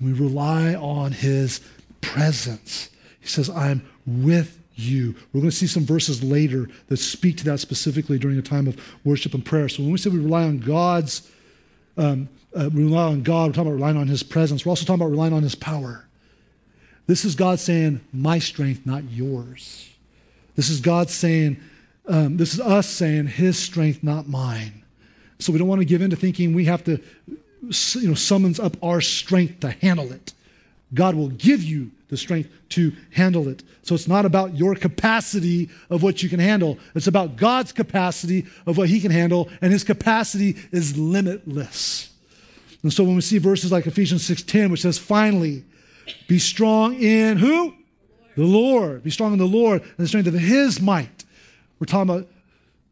We 0.00 0.12
rely 0.12 0.74
on 0.74 1.12
his 1.12 1.60
presence. 2.02 2.90
He 3.20 3.28
says, 3.28 3.48
I'm 3.48 3.88
with 4.06 4.58
you. 4.74 5.14
We're 5.32 5.40
going 5.40 5.50
to 5.50 5.56
see 5.56 5.66
some 5.66 5.86
verses 5.86 6.22
later 6.22 6.68
that 6.88 6.98
speak 6.98 7.38
to 7.38 7.44
that 7.44 7.60
specifically 7.60 8.18
during 8.18 8.38
a 8.38 8.42
time 8.42 8.66
of 8.66 8.78
worship 9.04 9.32
and 9.34 9.44
prayer. 9.44 9.68
So 9.68 9.82
when 9.82 9.92
we 9.92 9.98
say 9.98 10.10
we 10.10 10.18
rely 10.18 10.44
on 10.44 10.58
God's, 10.58 11.30
um, 11.96 12.28
uh, 12.54 12.68
we 12.72 12.84
rely 12.84 13.04
on 13.04 13.22
God, 13.22 13.48
we're 13.48 13.52
talking 13.54 13.68
about 13.68 13.76
relying 13.76 13.96
on 13.96 14.08
his 14.08 14.22
presence. 14.22 14.66
We're 14.66 14.70
also 14.70 14.84
talking 14.84 15.00
about 15.00 15.10
relying 15.10 15.32
on 15.32 15.42
his 15.42 15.54
power. 15.54 16.06
This 17.06 17.24
is 17.24 17.34
God 17.34 17.58
saying, 17.58 18.00
My 18.12 18.38
strength, 18.38 18.86
not 18.86 19.04
yours. 19.10 19.90
This 20.54 20.70
is 20.70 20.80
God 20.80 21.10
saying, 21.10 21.60
um, 22.06 22.36
This 22.36 22.54
is 22.54 22.60
us 22.60 22.88
saying, 22.88 23.26
His 23.26 23.58
strength, 23.58 24.02
not 24.02 24.28
mine. 24.28 24.82
So 25.38 25.52
we 25.52 25.58
don't 25.58 25.68
want 25.68 25.80
to 25.80 25.84
give 25.84 26.02
in 26.02 26.10
to 26.10 26.16
thinking 26.16 26.54
we 26.54 26.66
have 26.66 26.84
to, 26.84 27.00
you 27.62 28.08
know, 28.08 28.14
summons 28.14 28.60
up 28.60 28.76
our 28.82 29.00
strength 29.00 29.60
to 29.60 29.70
handle 29.70 30.12
it. 30.12 30.32
God 30.94 31.14
will 31.14 31.28
give 31.28 31.62
you 31.62 31.90
the 32.08 32.16
strength 32.16 32.50
to 32.70 32.92
handle 33.10 33.48
it. 33.48 33.62
So 33.82 33.94
it's 33.94 34.08
not 34.08 34.26
about 34.26 34.54
your 34.54 34.74
capacity 34.74 35.70
of 35.88 36.02
what 36.02 36.22
you 36.22 36.28
can 36.28 36.40
handle. 36.40 36.78
It's 36.94 37.06
about 37.06 37.36
God's 37.36 37.72
capacity 37.72 38.46
of 38.66 38.76
what 38.76 38.88
he 38.88 39.00
can 39.00 39.10
handle, 39.10 39.48
and 39.60 39.72
his 39.72 39.84
capacity 39.84 40.56
is 40.70 40.96
limitless. 40.96 42.10
And 42.82 42.92
so 42.92 43.04
when 43.04 43.14
we 43.14 43.20
see 43.20 43.38
verses 43.38 43.72
like 43.72 43.86
Ephesians 43.86 44.28
6:10, 44.28 44.70
which 44.70 44.82
says, 44.82 44.98
finally, 44.98 45.64
be 46.28 46.38
strong 46.38 46.94
in 46.94 47.38
who? 47.38 47.74
The 48.36 48.44
Lord. 48.44 49.02
Be 49.04 49.10
strong 49.10 49.32
in 49.32 49.38
the 49.38 49.46
Lord 49.46 49.82
and 49.82 49.96
the 49.96 50.08
strength 50.08 50.26
of 50.26 50.34
his 50.34 50.80
might. 50.80 51.24
We're 51.78 51.86
talking 51.86 52.10
about 52.10 52.28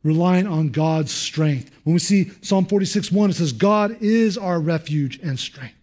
relying 0.03 0.47
on 0.47 0.71
God's 0.71 1.13
strength. 1.13 1.71
When 1.85 1.95
we 1.95 2.01
see 2.01 2.31
Psalm 2.43 2.67
46 2.67 3.13
1, 3.13 3.31
it 3.31 3.35
says, 3.35 3.53
God 3.53 3.97
is 4.01 4.39
our 4.39 4.61
refuge 4.61 5.21
and 5.23 5.39
strength. 5.39 5.75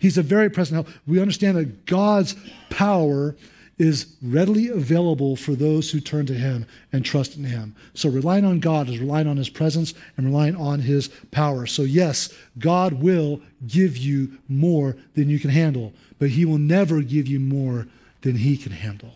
He's 0.00 0.18
a 0.18 0.22
very 0.22 0.50
present 0.50 0.74
help. 0.74 0.88
We 1.06 1.20
understand 1.20 1.58
that 1.58 1.86
God's 1.86 2.34
power 2.70 3.36
is 3.78 4.14
readily 4.22 4.68
available 4.68 5.36
for 5.36 5.54
those 5.54 5.90
who 5.90 6.00
turn 6.00 6.26
to 6.26 6.34
Him 6.34 6.66
and 6.92 7.04
trust 7.04 7.36
in 7.36 7.44
Him. 7.44 7.76
So 7.94 8.08
relying 8.08 8.44
on 8.44 8.60
God 8.60 8.88
is 8.88 8.98
relying 8.98 9.26
on 9.26 9.36
His 9.36 9.48
presence 9.48 9.94
and 10.16 10.26
relying 10.26 10.56
on 10.56 10.80
His 10.80 11.08
power. 11.30 11.66
So, 11.66 11.82
yes, 11.82 12.32
God 12.58 12.94
will 12.94 13.40
give 13.66 13.96
you 13.96 14.38
more 14.48 14.96
than 15.14 15.30
you 15.30 15.38
can 15.38 15.50
handle, 15.50 15.92
but 16.18 16.30
He 16.30 16.44
will 16.44 16.58
never 16.58 17.02
give 17.02 17.26
you 17.28 17.38
more 17.38 17.86
than 18.22 18.36
He 18.36 18.56
can 18.56 18.72
handle. 18.72 19.14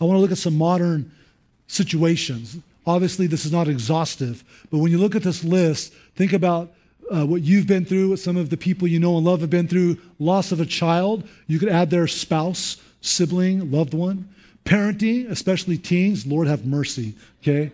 I 0.00 0.04
want 0.04 0.16
to 0.16 0.20
look 0.20 0.32
at 0.32 0.38
some 0.38 0.56
modern 0.56 1.10
situations. 1.66 2.58
Obviously, 2.86 3.26
this 3.26 3.44
is 3.46 3.52
not 3.52 3.68
exhaustive, 3.68 4.44
but 4.70 4.78
when 4.78 4.90
you 4.90 4.98
look 4.98 5.14
at 5.14 5.22
this 5.22 5.44
list, 5.44 5.92
think 6.14 6.32
about 6.32 6.72
uh, 7.10 7.26
what 7.26 7.42
you've 7.42 7.66
been 7.66 7.84
through, 7.84 8.10
what 8.10 8.18
some 8.18 8.36
of 8.36 8.50
the 8.50 8.56
people 8.56 8.86
you 8.86 9.00
know 9.00 9.16
and 9.16 9.26
love 9.26 9.40
have 9.40 9.50
been 9.50 9.68
through, 9.68 9.98
loss 10.18 10.52
of 10.52 10.60
a 10.60 10.66
child. 10.66 11.28
You 11.46 11.58
could 11.58 11.68
add 11.68 11.90
their 11.90 12.06
spouse, 12.06 12.80
sibling, 13.00 13.70
loved 13.70 13.94
one. 13.94 14.28
Parenting, 14.64 15.30
especially 15.30 15.78
teens, 15.78 16.26
Lord 16.26 16.46
have 16.46 16.66
mercy, 16.66 17.14
okay? 17.42 17.72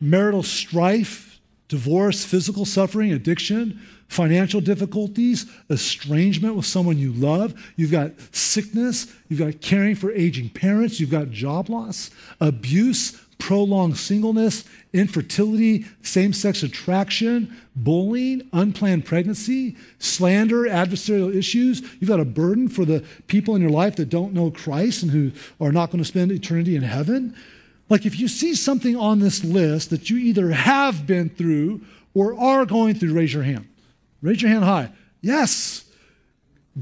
Marital 0.00 0.42
strife, 0.42 1.40
divorce, 1.68 2.24
physical 2.24 2.64
suffering, 2.64 3.12
addiction, 3.12 3.80
financial 4.08 4.60
difficulties, 4.60 5.46
estrangement 5.70 6.54
with 6.54 6.66
someone 6.66 6.98
you 6.98 7.12
love. 7.12 7.54
You've 7.76 7.90
got 7.90 8.12
sickness. 8.32 9.12
You've 9.28 9.40
got 9.40 9.60
caring 9.60 9.94
for 9.96 10.12
aging 10.12 10.50
parents. 10.50 11.00
You've 11.00 11.10
got 11.10 11.30
job 11.30 11.68
loss, 11.68 12.10
abuse, 12.40 13.20
prolonged 13.44 13.94
singleness, 13.94 14.64
infertility, 14.94 15.84
same 16.00 16.32
sex 16.32 16.62
attraction, 16.62 17.54
bullying, 17.76 18.48
unplanned 18.54 19.04
pregnancy, 19.04 19.76
slander, 19.98 20.62
adversarial 20.62 21.34
issues. 21.34 21.82
You've 22.00 22.08
got 22.08 22.20
a 22.20 22.24
burden 22.24 22.70
for 22.70 22.86
the 22.86 23.04
people 23.26 23.54
in 23.54 23.60
your 23.60 23.70
life 23.70 23.96
that 23.96 24.08
don't 24.08 24.32
know 24.32 24.50
Christ 24.50 25.02
and 25.02 25.12
who 25.12 25.30
are 25.60 25.72
not 25.72 25.90
going 25.90 26.02
to 26.02 26.08
spend 26.08 26.32
eternity 26.32 26.74
in 26.74 26.82
heaven. 26.82 27.36
Like 27.90 28.06
if 28.06 28.18
you 28.18 28.28
see 28.28 28.54
something 28.54 28.96
on 28.96 29.18
this 29.18 29.44
list 29.44 29.90
that 29.90 30.08
you 30.08 30.16
either 30.16 30.48
have 30.48 31.06
been 31.06 31.28
through 31.28 31.82
or 32.14 32.40
are 32.40 32.64
going 32.64 32.94
through, 32.94 33.12
raise 33.12 33.34
your 33.34 33.42
hand. 33.42 33.68
Raise 34.22 34.40
your 34.40 34.52
hand 34.52 34.64
high. 34.64 34.90
Yes, 35.20 35.84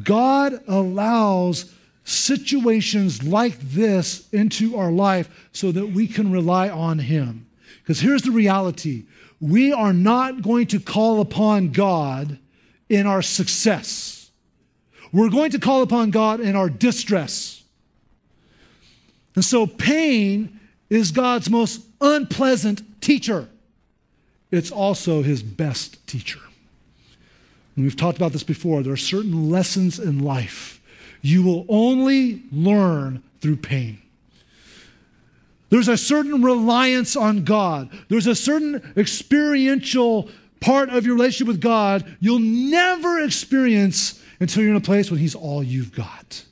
God 0.00 0.62
allows 0.68 1.74
situations 2.04 3.22
like 3.22 3.58
this 3.60 4.28
into 4.32 4.76
our 4.76 4.90
life 4.90 5.48
so 5.52 5.72
that 5.72 5.86
we 5.86 6.06
can 6.06 6.32
rely 6.32 6.68
on 6.68 6.98
Him. 6.98 7.46
Because 7.82 8.00
here's 8.00 8.22
the 8.22 8.30
reality 8.30 9.04
we 9.40 9.72
are 9.72 9.92
not 9.92 10.42
going 10.42 10.68
to 10.68 10.78
call 10.78 11.20
upon 11.20 11.72
God 11.72 12.38
in 12.88 13.06
our 13.06 13.22
success, 13.22 14.30
we're 15.12 15.30
going 15.30 15.50
to 15.50 15.58
call 15.58 15.82
upon 15.82 16.10
God 16.10 16.40
in 16.40 16.56
our 16.56 16.68
distress. 16.68 17.62
And 19.34 19.44
so, 19.44 19.66
pain 19.66 20.60
is 20.90 21.10
God's 21.10 21.48
most 21.48 21.82
unpleasant 22.00 23.00
teacher. 23.00 23.48
It's 24.50 24.70
also 24.70 25.22
his 25.22 25.42
best 25.42 26.06
teacher. 26.06 26.40
And 27.74 27.84
we've 27.84 27.96
talked 27.96 28.18
about 28.18 28.32
this 28.32 28.42
before. 28.42 28.82
There 28.82 28.92
are 28.92 28.98
certain 28.98 29.50
lessons 29.50 29.98
in 29.98 30.18
life 30.18 30.81
you 31.22 31.42
will 31.42 31.64
only 31.68 32.42
learn 32.52 33.22
through 33.40 33.56
pain. 33.56 33.98
There's 35.70 35.88
a 35.88 35.96
certain 35.96 36.42
reliance 36.42 37.16
on 37.16 37.44
God. 37.44 37.88
There's 38.08 38.26
a 38.26 38.34
certain 38.34 38.92
experiential 38.96 40.28
part 40.60 40.90
of 40.90 41.06
your 41.06 41.14
relationship 41.14 41.48
with 41.48 41.60
God 41.60 42.16
you'll 42.20 42.38
never 42.38 43.20
experience 43.20 44.22
until 44.38 44.62
you're 44.62 44.72
in 44.72 44.76
a 44.76 44.80
place 44.80 45.10
when 45.10 45.18
He's 45.18 45.34
all 45.34 45.62
you've 45.62 45.94
got 45.94 46.44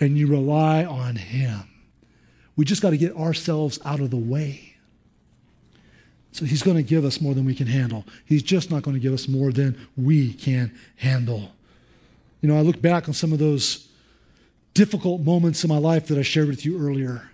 and 0.00 0.16
you 0.16 0.26
rely 0.26 0.84
on 0.84 1.16
Him. 1.16 1.60
We 2.56 2.64
just 2.64 2.82
got 2.82 2.90
to 2.90 2.96
get 2.96 3.16
ourselves 3.16 3.78
out 3.84 4.00
of 4.00 4.10
the 4.10 4.16
way. 4.16 4.74
So 6.32 6.44
He's 6.44 6.62
going 6.62 6.76
to 6.76 6.82
give 6.82 7.04
us 7.04 7.20
more 7.20 7.34
than 7.34 7.44
we 7.44 7.54
can 7.54 7.66
handle. 7.66 8.04
He's 8.24 8.42
just 8.42 8.70
not 8.70 8.82
going 8.82 8.94
to 8.94 9.00
give 9.00 9.12
us 9.12 9.28
more 9.28 9.52
than 9.52 9.78
we 9.96 10.32
can 10.32 10.72
handle. 10.96 11.52
You 12.40 12.48
know, 12.48 12.56
I 12.56 12.60
look 12.60 12.80
back 12.80 13.08
on 13.08 13.14
some 13.14 13.32
of 13.32 13.38
those 13.38 13.88
difficult 14.74 15.20
moments 15.20 15.64
in 15.64 15.68
my 15.68 15.78
life 15.78 16.06
that 16.06 16.18
I 16.18 16.22
shared 16.22 16.48
with 16.48 16.64
you 16.64 16.80
earlier. 16.80 17.30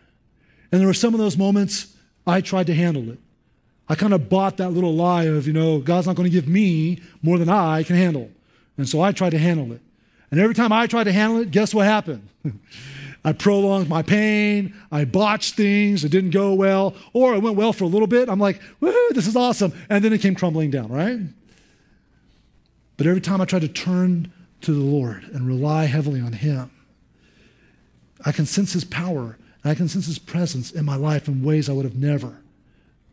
And 0.72 0.80
there 0.80 0.88
were 0.88 0.94
some 0.94 1.14
of 1.14 1.20
those 1.20 1.36
moments 1.36 1.94
I 2.26 2.40
tried 2.40 2.66
to 2.66 2.74
handle 2.74 3.10
it. 3.10 3.18
I 3.88 3.94
kind 3.94 4.12
of 4.12 4.28
bought 4.28 4.56
that 4.56 4.70
little 4.70 4.94
lie 4.94 5.24
of, 5.24 5.46
you 5.46 5.52
know, 5.52 5.78
God's 5.78 6.06
not 6.06 6.16
going 6.16 6.28
to 6.28 6.34
give 6.34 6.48
me 6.48 7.00
more 7.22 7.38
than 7.38 7.48
I 7.48 7.84
can 7.84 7.94
handle. 7.94 8.30
And 8.76 8.88
so 8.88 9.00
I 9.00 9.12
tried 9.12 9.30
to 9.30 9.38
handle 9.38 9.72
it. 9.72 9.80
And 10.30 10.40
every 10.40 10.54
time 10.54 10.72
I 10.72 10.86
tried 10.88 11.04
to 11.04 11.12
handle 11.12 11.40
it, 11.40 11.52
guess 11.52 11.72
what 11.72 11.86
happened? 11.86 12.28
I 13.24 13.32
prolonged 13.32 13.88
my 13.88 14.02
pain. 14.02 14.74
I 14.90 15.04
botched 15.04 15.54
things. 15.54 16.04
It 16.04 16.10
didn't 16.10 16.30
go 16.30 16.54
well. 16.54 16.94
Or 17.12 17.34
it 17.34 17.42
went 17.42 17.56
well 17.56 17.72
for 17.72 17.84
a 17.84 17.88
little 17.88 18.06
bit. 18.06 18.28
I'm 18.28 18.40
like, 18.40 18.60
woohoo, 18.80 19.10
this 19.10 19.26
is 19.26 19.36
awesome. 19.36 19.72
And 19.88 20.04
then 20.04 20.12
it 20.12 20.20
came 20.20 20.34
crumbling 20.34 20.70
down, 20.70 20.88
right? 20.88 21.20
But 22.96 23.06
every 23.06 23.20
time 23.20 23.40
I 23.40 23.44
tried 23.44 23.62
to 23.62 23.68
turn 23.68 24.32
to 24.62 24.72
the 24.72 24.80
Lord 24.80 25.24
and 25.32 25.46
rely 25.46 25.84
heavily 25.84 26.20
on 26.20 26.32
Him, 26.32 26.70
I 28.24 28.32
can 28.32 28.46
sense 28.46 28.72
His 28.72 28.84
power 28.84 29.36
and 29.62 29.70
I 29.70 29.74
can 29.74 29.88
sense 29.88 30.06
His 30.06 30.18
presence 30.18 30.72
in 30.72 30.84
my 30.84 30.96
life 30.96 31.28
in 31.28 31.42
ways 31.42 31.68
I 31.68 31.72
would 31.72 31.84
have 31.84 31.96
never 31.96 32.38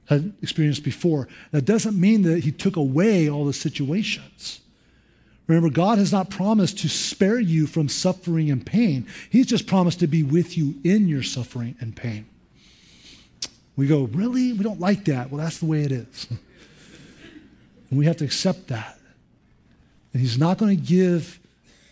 had 0.05 0.33
experienced 0.41 0.83
before. 0.83 1.27
That 1.51 1.65
doesn't 1.65 1.99
mean 1.99 2.23
that 2.23 2.43
He 2.43 2.51
took 2.51 2.75
away 2.75 3.29
all 3.29 3.45
the 3.45 3.53
situations. 3.53 4.59
Remember, 5.47 5.69
God 5.69 5.97
has 5.97 6.11
not 6.11 6.29
promised 6.29 6.79
to 6.79 6.89
spare 6.89 7.39
you 7.39 7.67
from 7.67 7.89
suffering 7.89 8.49
and 8.49 8.65
pain. 8.65 9.05
He's 9.29 9.45
just 9.45 9.67
promised 9.67 9.99
to 9.99 10.07
be 10.07 10.23
with 10.23 10.57
you 10.57 10.75
in 10.83 11.07
your 11.07 11.23
suffering 11.23 11.75
and 11.81 11.95
pain. 11.95 12.25
We 13.75 13.87
go, 13.87 14.03
really? 14.03 14.53
We 14.53 14.63
don't 14.63 14.79
like 14.79 15.05
that. 15.05 15.31
Well, 15.31 15.43
that's 15.43 15.59
the 15.59 15.65
way 15.65 15.81
it 15.81 15.91
is. 15.91 16.27
and 16.29 16.39
we 17.99 18.05
have 18.05 18.17
to 18.17 18.25
accept 18.25 18.67
that. 18.67 18.97
And 20.13 20.21
He's 20.21 20.37
not 20.37 20.57
going 20.57 20.75
to 20.75 20.81
give 20.81 21.39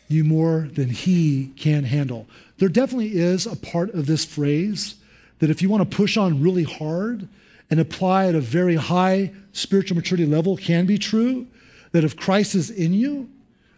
you 0.07 0.23
more 0.23 0.69
than 0.73 0.89
He 0.89 1.51
can 1.57 1.83
handle. 1.83 2.27
There 2.57 2.69
definitely 2.69 3.17
is 3.17 3.47
a 3.47 3.55
part 3.55 3.93
of 3.93 4.05
this 4.05 4.23
phrase 4.23 4.95
that 5.39 5.49
if 5.49 5.61
you 5.61 5.69
want 5.69 5.89
to 5.89 5.97
push 5.97 6.17
on 6.17 6.41
really 6.41 6.63
hard 6.63 7.27
and 7.69 7.79
apply 7.79 8.27
at 8.27 8.35
a 8.35 8.41
very 8.41 8.75
high 8.75 9.31
spiritual 9.53 9.95
maturity 9.95 10.25
level, 10.25 10.55
can 10.55 10.85
be 10.85 10.97
true. 10.97 11.47
That 11.93 12.03
if 12.03 12.15
Christ 12.15 12.55
is 12.55 12.69
in 12.69 12.93
you, 12.93 13.29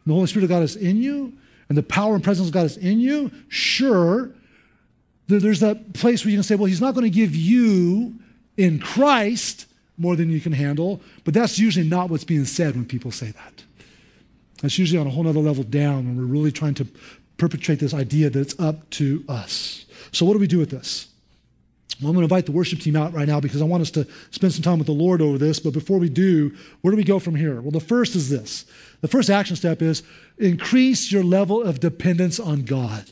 the 0.05 0.13
Holy 0.13 0.27
Spirit 0.27 0.43
of 0.43 0.49
God 0.49 0.63
is 0.63 0.75
in 0.75 0.97
you, 0.97 1.33
and 1.69 1.77
the 1.77 1.83
power 1.83 2.13
and 2.13 2.23
presence 2.23 2.49
of 2.49 2.53
God 2.53 2.65
is 2.65 2.77
in 2.77 2.99
you, 2.99 3.31
sure, 3.47 4.29
there's 5.27 5.61
that 5.61 5.93
place 5.93 6.23
where 6.23 6.31
you 6.31 6.37
can 6.37 6.43
say, 6.43 6.55
well, 6.55 6.65
He's 6.65 6.81
not 6.81 6.93
going 6.93 7.05
to 7.05 7.09
give 7.09 7.35
you 7.35 8.13
in 8.57 8.79
Christ 8.79 9.67
more 9.97 10.15
than 10.15 10.29
you 10.29 10.41
can 10.41 10.51
handle, 10.51 11.01
but 11.23 11.33
that's 11.33 11.57
usually 11.57 11.87
not 11.87 12.09
what's 12.09 12.23
being 12.23 12.45
said 12.45 12.75
when 12.75 12.85
people 12.85 13.11
say 13.11 13.31
that. 13.31 13.63
That's 14.63 14.79
usually 14.79 14.97
on 14.97 15.05
a 15.05 15.09
whole 15.09 15.27
other 15.27 15.41
level 15.41 15.63
down 15.63 16.07
when 16.07 16.17
we're 16.17 16.23
really 16.23 16.51
trying 16.51 16.73
to 16.75 16.87
perpetrate 17.35 17.79
this 17.79 17.93
idea 17.93 18.29
that 18.29 18.39
it's 18.39 18.57
up 18.59 18.89
to 18.91 19.23
us. 19.27 19.85
So, 20.13 20.25
what 20.25 20.33
do 20.33 20.39
we 20.39 20.47
do 20.47 20.57
with 20.57 20.69
this? 20.69 21.09
Well, 22.01 22.09
I'm 22.09 22.15
going 22.15 22.27
to 22.27 22.33
invite 22.33 22.45
the 22.45 22.53
worship 22.53 22.79
team 22.79 22.95
out 22.95 23.13
right 23.13 23.27
now 23.27 23.41
because 23.41 23.61
I 23.61 23.65
want 23.65 23.81
us 23.81 23.91
to 23.91 24.07
spend 24.31 24.53
some 24.53 24.63
time 24.63 24.77
with 24.77 24.87
the 24.87 24.93
Lord 24.93 25.21
over 25.21 25.37
this. 25.37 25.59
But 25.59 25.73
before 25.73 25.99
we 25.99 26.09
do, 26.09 26.55
where 26.81 26.91
do 26.91 26.97
we 26.97 27.03
go 27.03 27.19
from 27.19 27.35
here? 27.35 27.61
Well, 27.61 27.71
the 27.71 27.81
first 27.81 28.15
is 28.15 28.29
this 28.29 28.65
the 29.01 29.09
first 29.09 29.29
action 29.29 29.57
step 29.57 29.81
is 29.81 30.01
increase 30.37 31.11
your 31.11 31.25
level 31.25 31.61
of 31.61 31.81
dependence 31.81 32.39
on 32.39 32.63
God. 32.63 33.11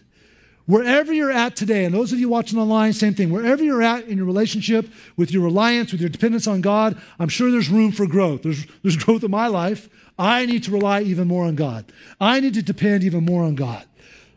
Wherever 0.68 1.12
you're 1.12 1.32
at 1.32 1.58
today, 1.58 1.84
and 1.84 1.94
those 1.94 2.14
of 2.14 2.20
you 2.20 2.30
watching 2.30 2.58
online, 2.58 2.94
same 2.94 3.14
thing. 3.14 3.30
Wherever 3.30 3.62
you're 3.62 3.82
at 3.82 4.06
in 4.06 4.16
your 4.16 4.26
relationship 4.26 4.90
with 5.18 5.32
your 5.32 5.44
reliance, 5.44 5.92
with 5.92 6.00
your 6.00 6.10
dependence 6.10 6.48
on 6.48 6.62
God, 6.62 6.98
I'm 7.20 7.28
sure 7.28 7.52
there's 7.52 7.68
room 7.68 7.92
for 7.92 8.08
growth. 8.08 8.44
There's, 8.44 8.66
there's 8.82 8.96
growth 9.04 9.26
in 9.26 9.32
my 9.32 9.48
life. 9.48 9.90
I 10.22 10.46
need 10.46 10.64
to 10.66 10.72
rely 10.72 11.02
even 11.02 11.28
more 11.28 11.46
on 11.46 11.56
God. 11.56 11.92
I 12.20 12.40
need 12.40 12.54
to 12.54 12.62
depend 12.62 13.04
even 13.04 13.26
more 13.26 13.44
on 13.44 13.56
God. 13.56 13.84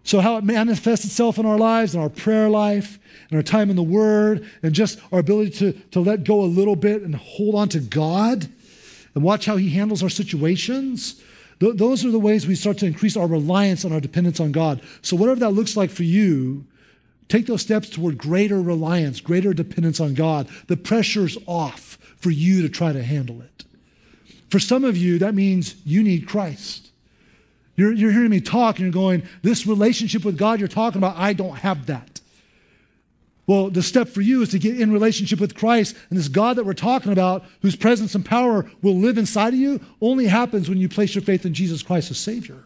So, 0.03 0.21
how 0.21 0.39
it 0.39 0.45
manifests 0.45 1.05
itself 1.05 1.39
in 1.39 1.45
our 1.45 1.59
lives, 1.59 1.95
in 1.95 2.01
our 2.01 2.09
prayer 2.09 2.49
life, 2.49 2.99
in 3.31 3.37
our 3.37 3.43
time 3.43 3.69
in 3.69 3.77
the 3.77 3.83
Word, 3.83 4.49
and 4.63 4.75
just 4.75 4.99
our 5.13 5.19
ability 5.19 5.51
to, 5.59 5.73
to 5.91 6.01
let 6.01 6.25
go 6.25 6.41
a 6.41 6.47
little 6.47 6.77
bit 6.77 7.03
and 7.03 7.15
hold 7.15 7.55
on 7.55 7.69
to 7.71 7.81
God 7.81 8.49
and 9.15 9.23
watch 9.23 9.45
how 9.45 9.57
He 9.57 9.71
handles 9.71 10.03
our 10.03 10.09
situations. 10.09 11.23
Th- 11.61 11.77
those 11.77 12.03
are 12.05 12.11
the 12.11 12.19
ways 12.19 12.47
we 12.47 12.55
start 12.55 12.79
to 12.79 12.87
increase 12.87 13.17
our 13.17 13.27
reliance 13.27 13.85
and 13.85 13.93
our 13.93 14.01
dependence 14.01 14.41
on 14.41 14.53
God. 14.53 14.81
So, 15.03 15.17
whatever 15.17 15.41
that 15.41 15.51
looks 15.51 15.77
like 15.77 15.91
for 15.91 16.03
you, 16.03 16.67
take 17.29 17.47
those 17.47 17.61
steps 17.61 17.91
toward 17.91 18.17
greater 18.17 18.61
reliance, 18.61 19.21
greater 19.21 19.53
dependence 19.53 20.01
on 20.01 20.15
God. 20.15 20.49
The 20.67 20.79
pressure's 20.79 21.37
off 21.47 21.99
for 22.17 22.31
you 22.31 22.63
to 22.63 22.71
try 22.71 22.93
to 22.95 23.03
handle 23.03 23.43
it. 23.43 23.65
For 24.55 24.61
some 24.61 24.85
of 24.85 24.97
you, 24.97 25.19
that 25.19 25.35
means 25.35 25.75
you 25.85 26.01
need 26.05 26.29
Christ. 26.29 26.93
You're, 27.75 27.93
you're 27.93 28.13
hearing 28.13 28.31
me 28.31 28.41
talk 28.41 28.77
and 28.77 28.85
you're 28.85 28.93
going, 28.93 29.25
This 29.43 29.67
relationship 29.67 30.25
with 30.25 30.39
God 30.39 30.61
you're 30.61 30.69
talking 30.69 30.99
about, 30.99 31.17
I 31.17 31.33
don't 31.33 31.57
have 31.57 31.87
that. 31.87 32.21
Well, 33.49 33.69
the 33.69 33.83
step 33.83 34.07
for 34.07 34.21
you 34.21 34.43
is 34.43 34.51
to 34.51 34.61
get 34.61 34.81
in 34.81 34.93
relationship 34.93 35.41
with 35.41 35.57
Christ. 35.57 35.97
And 36.09 36.17
this 36.17 36.29
God 36.29 36.55
that 36.55 36.65
we're 36.65 36.73
talking 36.73 37.11
about, 37.11 37.45
whose 37.63 37.75
presence 37.75 38.15
and 38.15 38.25
power 38.25 38.71
will 38.81 38.97
live 38.97 39.19
inside 39.19 39.55
of 39.55 39.59
you, 39.59 39.81
only 40.01 40.27
happens 40.27 40.69
when 40.69 40.79
you 40.79 40.89
place 40.89 41.17
your 41.17 41.23
faith 41.23 41.45
in 41.45 41.53
Jesus 41.53 41.83
Christ 41.83 42.13
as 42.13 42.19
Savior. 42.19 42.63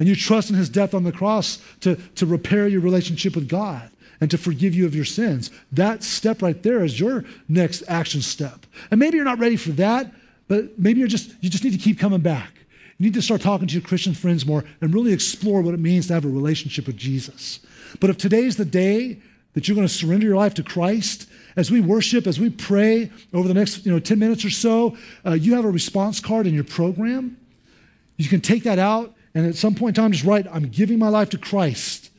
And 0.00 0.08
you 0.08 0.16
trust 0.16 0.50
in 0.50 0.56
his 0.56 0.68
death 0.68 0.94
on 0.94 1.04
the 1.04 1.12
cross 1.12 1.62
to, 1.82 1.94
to 2.16 2.26
repair 2.26 2.66
your 2.66 2.80
relationship 2.80 3.36
with 3.36 3.48
God 3.48 3.88
and 4.20 4.32
to 4.32 4.36
forgive 4.36 4.74
you 4.74 4.84
of 4.84 4.96
your 4.96 5.04
sins. 5.04 5.52
That 5.70 6.02
step 6.02 6.42
right 6.42 6.60
there 6.60 6.82
is 6.82 6.98
your 6.98 7.24
next 7.48 7.84
action 7.86 8.20
step. 8.20 8.66
And 8.90 8.98
maybe 8.98 9.14
you're 9.14 9.24
not 9.24 9.38
ready 9.38 9.54
for 9.54 9.70
that, 9.70 10.12
but 10.48 10.78
maybe 10.78 10.98
you're 10.98 11.08
just 11.08 11.32
you 11.40 11.48
just 11.48 11.62
need 11.62 11.72
to 11.72 11.78
keep 11.78 11.98
coming 11.98 12.20
back. 12.20 12.52
You 12.98 13.04
need 13.04 13.14
to 13.14 13.22
start 13.22 13.40
talking 13.40 13.68
to 13.68 13.74
your 13.74 13.82
Christian 13.82 14.12
friends 14.12 14.44
more 14.44 14.64
and 14.80 14.92
really 14.92 15.12
explore 15.12 15.62
what 15.62 15.72
it 15.72 15.80
means 15.80 16.08
to 16.08 16.14
have 16.14 16.24
a 16.24 16.28
relationship 16.28 16.86
with 16.86 16.96
Jesus. 16.96 17.60
But 18.00 18.10
if 18.10 18.18
today's 18.18 18.56
the 18.56 18.64
day 18.64 19.20
that 19.54 19.68
you're 19.68 19.76
going 19.76 19.86
to 19.86 19.92
surrender 19.92 20.26
your 20.26 20.36
life 20.36 20.54
to 20.54 20.64
Christ, 20.64 21.28
as 21.56 21.70
we 21.70 21.80
worship, 21.80 22.26
as 22.26 22.40
we 22.40 22.50
pray 22.50 23.10
over 23.32 23.46
the 23.46 23.54
next 23.54 23.86
you 23.86 23.92
know, 23.92 24.00
10 24.00 24.18
minutes 24.18 24.44
or 24.44 24.50
so, 24.50 24.96
uh, 25.24 25.32
you 25.32 25.54
have 25.54 25.64
a 25.64 25.70
response 25.70 26.18
card 26.18 26.46
in 26.46 26.54
your 26.54 26.64
program. 26.64 27.36
You 28.16 28.28
can 28.28 28.40
take 28.40 28.64
that 28.64 28.80
out 28.80 29.14
and 29.34 29.46
at 29.46 29.54
some 29.54 29.74
point 29.74 29.96
in 29.96 30.02
time 30.02 30.12
just 30.12 30.24
write, 30.24 30.46
I'm 30.50 30.68
giving 30.68 30.98
my 30.98 31.08
life 31.08 31.30
to 31.30 31.38
Christ. 31.38 32.10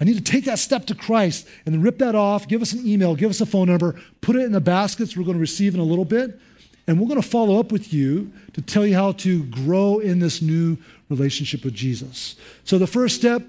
I 0.00 0.04
need 0.04 0.16
to 0.16 0.32
take 0.32 0.44
that 0.46 0.58
step 0.58 0.86
to 0.86 0.94
Christ 0.94 1.46
and 1.64 1.74
then 1.74 1.82
rip 1.82 1.98
that 1.98 2.16
off. 2.16 2.48
Give 2.48 2.60
us 2.60 2.72
an 2.72 2.86
email, 2.86 3.14
give 3.14 3.30
us 3.30 3.40
a 3.40 3.46
phone 3.46 3.68
number, 3.68 4.00
put 4.20 4.34
it 4.34 4.42
in 4.42 4.52
the 4.52 4.60
baskets 4.60 5.16
we're 5.16 5.24
going 5.24 5.36
to 5.36 5.40
receive 5.40 5.74
in 5.74 5.80
a 5.80 5.84
little 5.84 6.04
bit. 6.04 6.40
And 6.86 7.00
we're 7.00 7.08
going 7.08 7.20
to 7.20 7.26
follow 7.26 7.58
up 7.58 7.72
with 7.72 7.92
you 7.92 8.30
to 8.52 8.60
tell 8.60 8.86
you 8.86 8.94
how 8.94 9.12
to 9.12 9.44
grow 9.44 10.00
in 10.00 10.18
this 10.18 10.42
new 10.42 10.76
relationship 11.08 11.64
with 11.64 11.74
Jesus. 11.74 12.36
So, 12.64 12.78
the 12.78 12.86
first 12.86 13.16
step, 13.16 13.42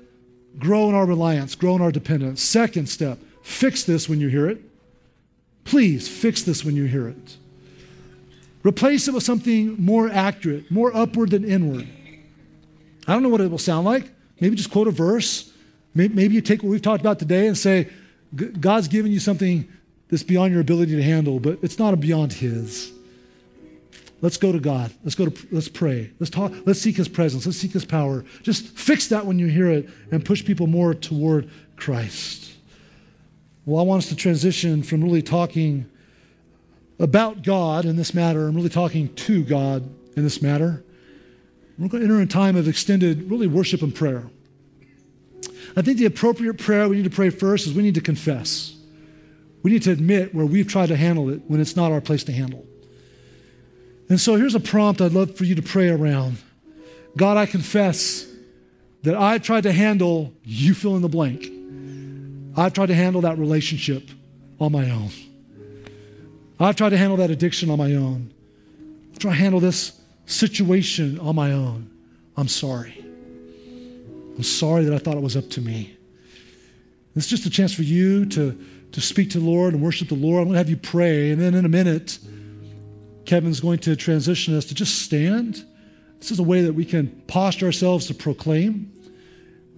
grow 0.57 0.87
in 0.89 0.95
our 0.95 1.05
reliance, 1.05 1.53
grow 1.55 1.75
in 1.75 1.81
our 1.81 1.91
dependence. 1.91 2.41
Second 2.41 2.87
step, 2.87 3.19
fix 3.41 3.83
this 3.83 4.07
when 4.07 4.19
you 4.21 4.29
hear 4.29 4.47
it. 4.47 4.61
Please 5.65 6.07
fix 6.07 6.43
this 6.43 6.63
when 6.63 6.75
you 6.75 6.85
hear 6.85 7.07
it. 7.07 7.37
Replace 8.63 9.07
it 9.07 9.13
with 9.13 9.23
something 9.23 9.75
more 9.83 10.09
accurate, 10.09 10.71
more 10.71 10.95
upward 10.95 11.31
than 11.31 11.43
inward. 11.43 11.87
I 13.07 13.13
don't 13.13 13.21
know 13.21 13.29
what 13.29 13.41
it 13.41 13.51
will 13.51 13.57
sound 13.57 13.85
like. 13.85 14.09
Maybe 14.39 14.55
just 14.55 14.71
quote 14.71 14.87
a 14.87 14.91
verse. 14.91 15.51
Maybe 15.93 16.33
you 16.33 16.41
take 16.41 16.63
what 16.63 16.69
we've 16.69 16.81
talked 16.81 17.01
about 17.01 17.19
today 17.19 17.47
and 17.47 17.57
say, 17.57 17.89
God's 18.35 18.87
given 18.87 19.11
you 19.11 19.19
something 19.19 19.67
that's 20.09 20.23
beyond 20.23 20.51
your 20.51 20.61
ability 20.61 20.95
to 20.95 21.03
handle, 21.03 21.39
but 21.39 21.59
it's 21.61 21.79
not 21.79 21.97
beyond 21.99 22.33
His. 22.33 22.91
Let's 24.21 24.37
go 24.37 24.51
to 24.51 24.59
God. 24.59 24.91
Let's 25.03 25.15
go 25.15 25.27
to 25.27 25.47
let's 25.51 25.67
pray. 25.67 26.11
Let's 26.19 26.29
talk, 26.29 26.51
let's 26.65 26.79
seek 26.79 26.95
his 26.95 27.07
presence. 27.07 27.45
Let's 27.45 27.57
seek 27.57 27.73
his 27.73 27.85
power. 27.85 28.23
Just 28.43 28.65
fix 28.77 29.07
that 29.09 29.25
when 29.25 29.39
you 29.39 29.47
hear 29.47 29.69
it 29.69 29.89
and 30.11 30.23
push 30.23 30.43
people 30.43 30.67
more 30.67 30.93
toward 30.93 31.49
Christ. 31.75 32.53
Well, 33.65 33.79
I 33.79 33.83
want 33.83 34.03
us 34.03 34.09
to 34.09 34.15
transition 34.15 34.83
from 34.83 35.03
really 35.03 35.21
talking 35.21 35.89
about 36.99 37.43
God 37.43 37.85
in 37.85 37.95
this 37.95 38.13
matter 38.13 38.47
and 38.47 38.55
really 38.55 38.69
talking 38.69 39.13
to 39.15 39.43
God 39.43 39.83
in 40.15 40.23
this 40.23 40.41
matter. 40.41 40.83
We're 41.77 41.89
going 41.89 42.01
to 42.01 42.09
enter 42.09 42.21
a 42.21 42.25
time 42.25 42.55
of 42.55 42.67
extended, 42.67 43.29
really, 43.29 43.47
worship 43.47 43.81
and 43.81 43.93
prayer. 43.93 44.29
I 45.75 45.81
think 45.81 45.97
the 45.97 46.05
appropriate 46.05 46.57
prayer 46.57 46.87
we 46.87 46.95
need 46.95 47.03
to 47.03 47.09
pray 47.09 47.29
first 47.29 47.67
is 47.67 47.73
we 47.73 47.83
need 47.83 47.95
to 47.95 48.01
confess. 48.01 48.75
We 49.61 49.71
need 49.71 49.81
to 49.83 49.91
admit 49.91 50.33
where 50.33 50.45
we've 50.45 50.67
tried 50.67 50.87
to 50.87 50.95
handle 50.95 51.29
it 51.29 51.41
when 51.47 51.59
it's 51.59 51.75
not 51.75 51.91
our 51.91 51.99
place 51.99 52.23
to 52.25 52.31
handle. 52.31 52.65
And 54.09 54.19
so 54.19 54.35
here's 54.35 54.55
a 54.55 54.59
prompt 54.59 55.01
I'd 55.01 55.13
love 55.13 55.35
for 55.35 55.45
you 55.45 55.55
to 55.55 55.61
pray 55.61 55.89
around 55.89 56.37
God, 57.17 57.37
I 57.37 57.45
confess 57.45 58.27
that 59.03 59.15
I've 59.15 59.41
tried 59.41 59.63
to 59.63 59.71
handle, 59.71 60.33
you 60.43 60.73
fill 60.73 60.95
in 60.95 61.01
the 61.01 61.09
blank. 61.09 61.49
I've 62.57 62.73
tried 62.73 62.87
to 62.87 62.95
handle 62.95 63.21
that 63.21 63.37
relationship 63.37 64.09
on 64.59 64.71
my 64.71 64.89
own. 64.89 65.09
I've 66.59 66.75
tried 66.75 66.89
to 66.89 66.97
handle 66.97 67.17
that 67.17 67.29
addiction 67.29 67.69
on 67.69 67.77
my 67.77 67.93
own. 67.95 68.33
I've 69.13 69.19
tried 69.19 69.33
to 69.33 69.39
handle 69.39 69.59
this 69.59 69.99
situation 70.25 71.19
on 71.19 71.35
my 71.35 71.51
own. 71.51 71.89
I'm 72.35 72.47
sorry. 72.47 72.97
I'm 74.35 74.43
sorry 74.43 74.83
that 74.85 74.93
I 74.93 74.97
thought 74.97 75.15
it 75.15 75.23
was 75.23 75.37
up 75.37 75.49
to 75.51 75.61
me. 75.61 75.95
It's 77.15 77.27
just 77.27 77.45
a 77.45 77.49
chance 77.49 77.73
for 77.73 77.83
you 77.83 78.25
to, 78.25 78.59
to 78.91 79.01
speak 79.01 79.29
to 79.31 79.39
the 79.39 79.45
Lord 79.45 79.73
and 79.73 79.81
worship 79.81 80.09
the 80.09 80.15
Lord. 80.15 80.41
I'm 80.41 80.45
going 80.45 80.53
to 80.53 80.57
have 80.57 80.69
you 80.69 80.77
pray, 80.77 81.31
and 81.31 81.41
then 81.41 81.53
in 81.53 81.63
a 81.63 81.69
minute, 81.69 82.19
Kevin's 83.25 83.59
going 83.59 83.79
to 83.79 83.95
transition 83.95 84.55
us 84.55 84.65
to 84.65 84.75
just 84.75 85.01
stand. 85.01 85.65
This 86.19 86.31
is 86.31 86.39
a 86.39 86.43
way 86.43 86.61
that 86.61 86.73
we 86.73 86.85
can 86.85 87.07
posture 87.27 87.65
ourselves 87.65 88.07
to 88.07 88.13
proclaim. 88.13 88.91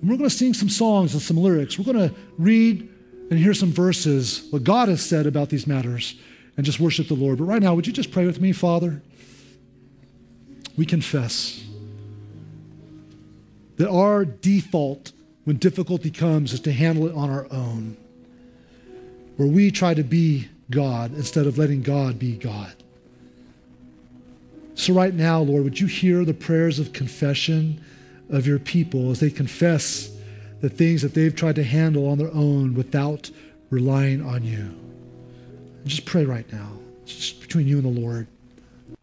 And 0.01 0.09
we're 0.09 0.17
going 0.17 0.29
to 0.29 0.35
sing 0.35 0.53
some 0.53 0.69
songs 0.69 1.13
and 1.13 1.21
some 1.21 1.37
lyrics. 1.37 1.79
We're 1.79 1.91
going 1.91 2.09
to 2.09 2.15
read 2.37 2.89
and 3.29 3.39
hear 3.39 3.53
some 3.53 3.71
verses, 3.71 4.47
what 4.51 4.63
God 4.63 4.87
has 4.89 5.05
said 5.05 5.25
about 5.25 5.49
these 5.49 5.67
matters, 5.67 6.15
and 6.55 6.65
just 6.65 6.79
worship 6.79 7.07
the 7.07 7.13
Lord. 7.13 7.37
But 7.37 7.45
right 7.45 7.61
now, 7.61 7.75
would 7.75 7.85
you 7.87 7.93
just 7.93 8.11
pray 8.11 8.25
with 8.25 8.39
me, 8.39 8.51
Father? 8.51 9.01
We 10.77 10.85
confess 10.85 11.63
that 13.77 13.89
our 13.89 14.25
default 14.25 15.11
when 15.43 15.57
difficulty 15.57 16.11
comes 16.11 16.53
is 16.53 16.59
to 16.61 16.71
handle 16.71 17.07
it 17.07 17.15
on 17.15 17.29
our 17.29 17.47
own, 17.51 17.97
where 19.37 19.47
we 19.47 19.71
try 19.71 19.93
to 19.93 20.03
be 20.03 20.47
God 20.69 21.13
instead 21.13 21.47
of 21.47 21.57
letting 21.57 21.81
God 21.81 22.19
be 22.19 22.35
God. 22.35 22.73
So, 24.77 24.93
right 24.93 25.13
now, 25.13 25.41
Lord, 25.41 25.63
would 25.63 25.79
you 25.79 25.87
hear 25.87 26.23
the 26.23 26.35
prayers 26.35 26.77
of 26.77 26.93
confession 26.93 27.81
of 28.29 28.45
your 28.45 28.59
people 28.59 29.09
as 29.09 29.19
they 29.19 29.31
confess 29.31 30.15
the 30.61 30.69
things 30.69 31.01
that 31.01 31.15
they've 31.15 31.35
tried 31.35 31.55
to 31.55 31.63
handle 31.63 32.07
on 32.07 32.19
their 32.19 32.31
own 32.31 32.75
without 32.75 33.31
relying 33.71 34.21
on 34.21 34.43
you? 34.43 34.71
Just 35.83 36.05
pray 36.05 36.25
right 36.25 36.45
now, 36.53 36.69
just 37.05 37.41
between 37.41 37.67
you 37.67 37.79
and 37.79 37.85
the 37.85 38.01
Lord. 38.01 38.27